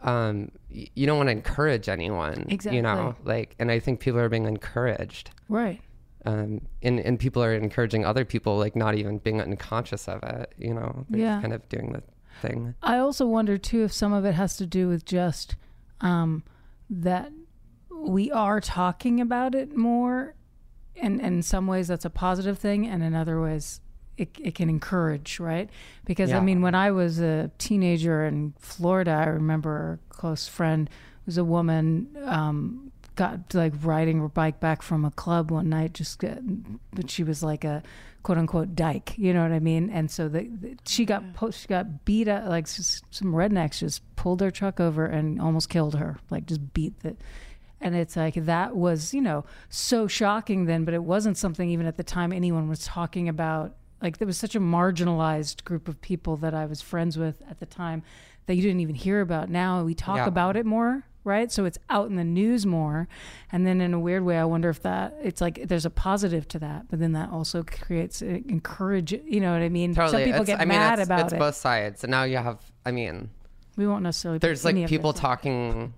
um, 0.01 0.51
y- 0.73 0.87
you 0.93 1.05
don't 1.07 1.17
want 1.17 1.27
to 1.27 1.31
encourage 1.31 1.87
anyone, 1.89 2.45
Exactly. 2.49 2.77
you 2.77 2.83
know, 2.83 3.15
like 3.23 3.55
and 3.59 3.71
i 3.71 3.79
think 3.79 3.99
people 3.99 4.19
are 4.19 4.29
being 4.29 4.45
encouraged 4.45 5.31
right. 5.49 5.79
um 6.25 6.61
and 6.83 6.99
and 6.99 7.19
people 7.19 7.41
are 7.43 7.53
encouraging 7.55 8.05
other 8.05 8.25
people 8.25 8.57
like 8.57 8.75
not 8.75 8.93
even 8.95 9.17
being 9.19 9.41
unconscious 9.41 10.07
of 10.07 10.21
it 10.23 10.53
you 10.57 10.73
know 10.73 11.05
they're 11.09 11.21
Yeah. 11.21 11.41
kind 11.41 11.53
of 11.53 11.67
doing 11.69 11.93
the 11.93 12.03
thing 12.41 12.75
I 12.83 12.97
also 12.97 13.25
wonder 13.25 13.57
too 13.57 13.83
if 13.85 13.93
some 13.93 14.11
of 14.13 14.25
it 14.25 14.33
has 14.33 14.57
to 14.57 14.65
do 14.65 14.89
with 14.89 15.05
just 15.05 15.55
um, 16.01 16.43
that 16.89 17.31
we 18.13 18.29
are 18.31 18.59
talking 18.59 19.19
about 19.21 19.55
it 19.55 19.75
more, 19.75 20.35
and, 21.01 21.19
and 21.21 21.35
in 21.35 21.41
some 21.41 21.67
ways 21.67 21.87
that's 21.87 22.05
a 22.05 22.09
positive 22.09 22.57
thing, 22.59 22.87
and 22.87 23.03
in 23.03 23.13
other 23.15 23.41
ways 23.41 23.81
it, 24.17 24.29
it 24.39 24.55
can 24.55 24.69
encourage, 24.69 25.39
right? 25.39 25.69
Because 26.05 26.29
I 26.31 26.39
mean, 26.41 26.61
when 26.61 26.75
I 26.75 26.91
was 26.91 27.19
a 27.19 27.51
teenager 27.57 28.25
in 28.25 28.53
Florida, 28.59 29.11
I 29.11 29.25
remember 29.25 29.99
a 30.09 30.13
close 30.13 30.47
friend 30.47 30.89
was 31.25 31.37
a 31.37 31.43
woman. 31.43 32.15
Um, 32.25 32.91
got 33.15 33.53
like 33.53 33.71
riding 33.81 34.19
her 34.19 34.27
bike 34.27 34.59
back 34.59 34.81
from 34.81 35.05
a 35.05 35.11
club 35.11 35.49
one 35.49 35.69
night 35.69 35.93
just 35.93 36.19
got, 36.19 36.37
but 36.93 37.09
she 37.09 37.23
was 37.23 37.41
like 37.41 37.63
a 37.63 37.81
quote 38.23 38.37
unquote 38.37 38.75
dyke 38.75 39.13
you 39.17 39.31
know 39.33 39.41
what 39.43 39.51
i 39.53 39.59
mean 39.59 39.87
and 39.91 40.09
so 40.11 40.27
the, 40.27 40.49
the- 40.59 40.75
she 40.85 41.05
got 41.05 41.23
po- 41.35 41.51
she 41.51 41.65
got 41.67 42.03
beat 42.05 42.27
up 42.27 42.45
like 42.49 42.63
s- 42.65 43.01
some 43.11 43.31
rednecks 43.31 43.77
just 43.77 44.01
pulled 44.17 44.39
their 44.39 44.49
truck 44.51 44.79
over 44.81 45.05
and 45.05 45.39
almost 45.39 45.69
killed 45.69 45.93
her 45.95 46.17
like 46.31 46.45
just 46.47 46.73
beat 46.73 46.99
the 47.03 47.15
and 47.85 47.95
it's 47.95 48.15
like 48.17 48.33
that 48.33 48.75
was 48.75 49.13
you 49.13 49.21
know 49.21 49.45
so 49.69 50.07
shocking 50.07 50.65
then 50.65 50.83
but 50.83 50.93
it 50.93 51.03
wasn't 51.03 51.37
something 51.37 51.69
even 51.69 51.85
at 51.85 51.95
the 51.95 52.03
time 52.03 52.33
anyone 52.33 52.67
was 52.67 52.83
talking 52.83 53.29
about. 53.29 53.75
Like 54.01 54.17
there 54.17 54.27
was 54.27 54.37
such 54.37 54.55
a 54.55 54.59
marginalized 54.59 55.63
group 55.63 55.87
of 55.87 56.01
people 56.01 56.35
that 56.37 56.53
i 56.53 56.65
was 56.65 56.81
friends 56.81 57.17
with 57.17 57.41
at 57.49 57.59
the 57.59 57.65
time 57.65 58.03
that 58.47 58.55
you 58.55 58.61
didn't 58.61 58.81
even 58.81 58.95
hear 58.95 59.21
about. 59.21 59.49
Now 59.49 59.83
we 59.83 59.93
talk 59.95 60.17
Yeah. 60.17 60.27
about 60.27 60.57
it 60.57 60.65
more 60.65 61.05
right? 61.23 61.51
So 61.51 61.65
it's 61.65 61.79
out 61.89 62.07
in 62.07 62.17
the 62.17 62.23
news 62.23 62.67
more. 62.67 63.07
And 63.51 63.65
then 63.65 63.81
in 63.81 63.93
a 63.95 63.99
weird 63.99 64.23
way 64.23 64.37
i 64.37 64.45
wonder 64.45 64.69
if 64.69 64.81
that 64.83 65.15
it's 65.23 65.41
like 65.41 65.67
there's 65.67 65.85
a 65.85 65.89
positive 65.89 66.47
to 66.49 66.59
that 66.59 66.87
but 66.89 66.99
then 66.99 67.13
that 67.13 67.29
also 67.31 67.63
creates 67.63 68.21
uh, 68.21 68.25
encourage 68.47 69.11
you 69.11 69.39
know 69.39 69.51
what 69.53 69.61
i 69.61 69.69
mean? 69.69 69.95
Totally. 69.95 70.11
Some 70.11 70.25
people 70.25 70.41
it's, 70.41 70.47
get 70.49 70.59
i 70.59 70.65
mean 70.65 70.77
mad 70.77 70.99
it's, 70.99 71.07
about 71.07 71.21
it's 71.25 71.33
it. 71.33 71.39
both 71.39 71.55
sides 71.55 72.03
and 72.03 72.11
now 72.11 72.23
you 72.23 72.37
have 72.37 72.59
i 72.85 72.91
mean 72.91 73.29
we 73.75 73.87
won't 73.87 74.03
necessarily 74.03 74.39
there's 74.39 74.63
like 74.65 74.87
people 74.87 75.13
talking 75.13 75.93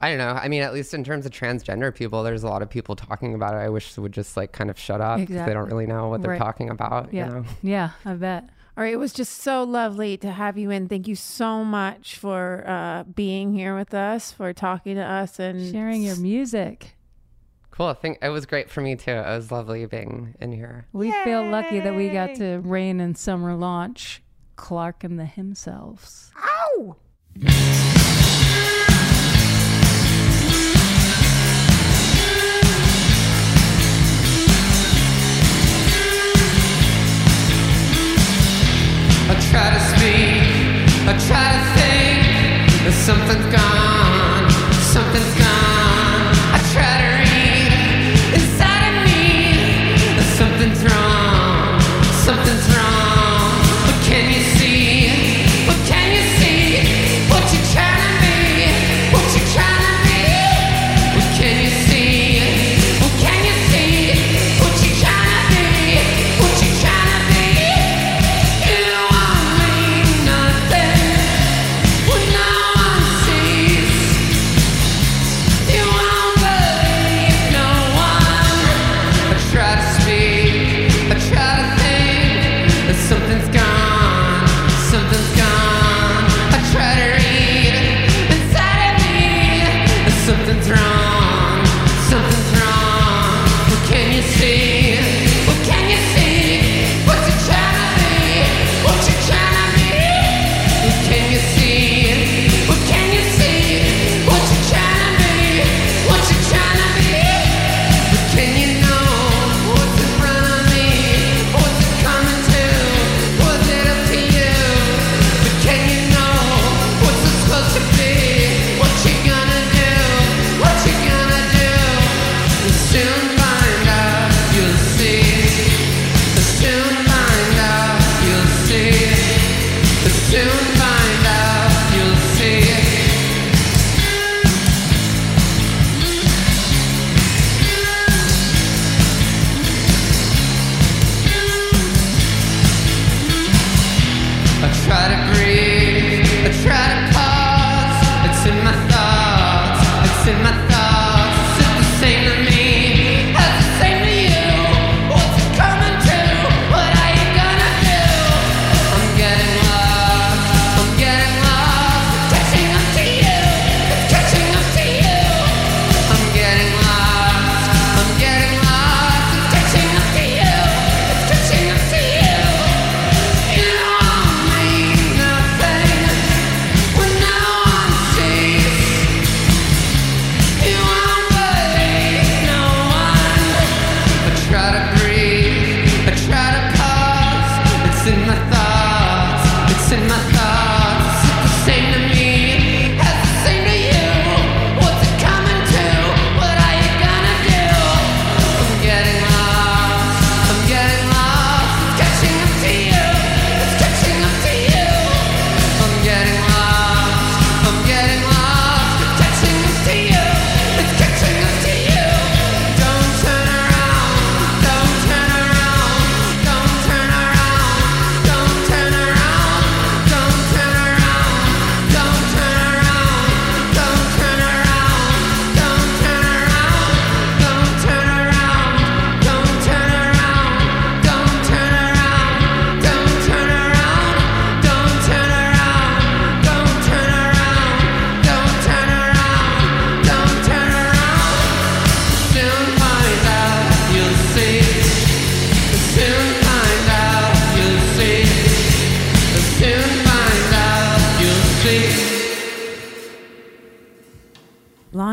i 0.00 0.08
don't 0.10 0.18
know. 0.18 0.28
I 0.30 0.48
mean 0.48 0.62
at 0.62 0.74
least 0.74 0.92
in 0.94 1.02
terms 1.04 1.24
of 1.26 1.32
transgender 1.32 1.94
people 1.94 2.22
there's 2.22 2.42
a 2.42 2.48
lot 2.48 2.62
of 2.62 2.68
people 2.70 2.96
talking 2.96 3.34
about 3.34 3.54
it. 3.54 3.58
I 3.58 3.68
wish 3.70 3.94
they 3.94 4.02
would 4.02 4.12
just 4.12 4.36
like 4.36 4.52
kind 4.52 4.68
of 4.70 4.78
shut 4.78 5.00
up 5.00 5.18
'cause 5.18 5.26
they 5.28 5.34
Exactly. 5.34 5.54
don't 5.54 5.68
really 5.70 5.86
know 5.86 6.08
what 6.08 6.20
they're 6.22 6.32
Right. 6.32 6.38
talking 6.38 6.68
about 6.70 7.12
yeah. 7.14 7.26
you 7.28 7.34
know? 7.34 7.44
Yeah 7.62 7.90
i 8.04 8.14
bet. 8.14 8.48
All 8.78 8.84
right, 8.84 8.92
it 8.92 8.98
was 8.98 9.14
just 9.14 9.40
so 9.40 9.64
lovely 9.64 10.18
to 10.18 10.30
have 10.30 10.58
you 10.58 10.70
in. 10.70 10.86
Thank 10.86 11.08
you 11.08 11.14
so 11.14 11.64
much 11.64 12.16
for 12.18 12.62
uh, 12.66 13.04
being 13.04 13.54
here 13.54 13.74
with 13.74 13.94
us, 13.94 14.32
for 14.32 14.52
talking 14.52 14.96
to 14.96 15.02
us, 15.02 15.38
and 15.38 15.72
sharing 15.72 16.02
your 16.02 16.16
music. 16.16 16.94
Cool. 17.70 17.86
I 17.86 17.94
think 17.94 18.18
it 18.20 18.28
was 18.28 18.44
great 18.44 18.68
for 18.68 18.82
me 18.82 18.94
too. 18.94 19.12
It 19.12 19.24
was 19.34 19.50
lovely 19.50 19.86
being 19.86 20.34
in 20.42 20.52
here. 20.52 20.84
We 20.92 21.10
feel 21.24 21.42
lucky 21.48 21.80
that 21.80 21.94
we 21.96 22.10
got 22.10 22.34
to 22.34 22.58
rain 22.58 23.00
and 23.00 23.16
summer 23.16 23.54
launch 23.54 24.22
Clarke 24.56 25.04
and 25.04 25.18
the 25.18 25.24
Himselfs 25.24 26.30
Ow! 26.36 26.96
Try 39.50 39.70
to 39.70 39.80
speak, 39.94 40.42
I 41.06 41.12
try 41.28 41.46
to 41.54 41.62
think, 41.78 42.84
but 42.84 42.92
something's 42.92 43.46
gone, 43.54 44.50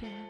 dancing? 0.00 0.29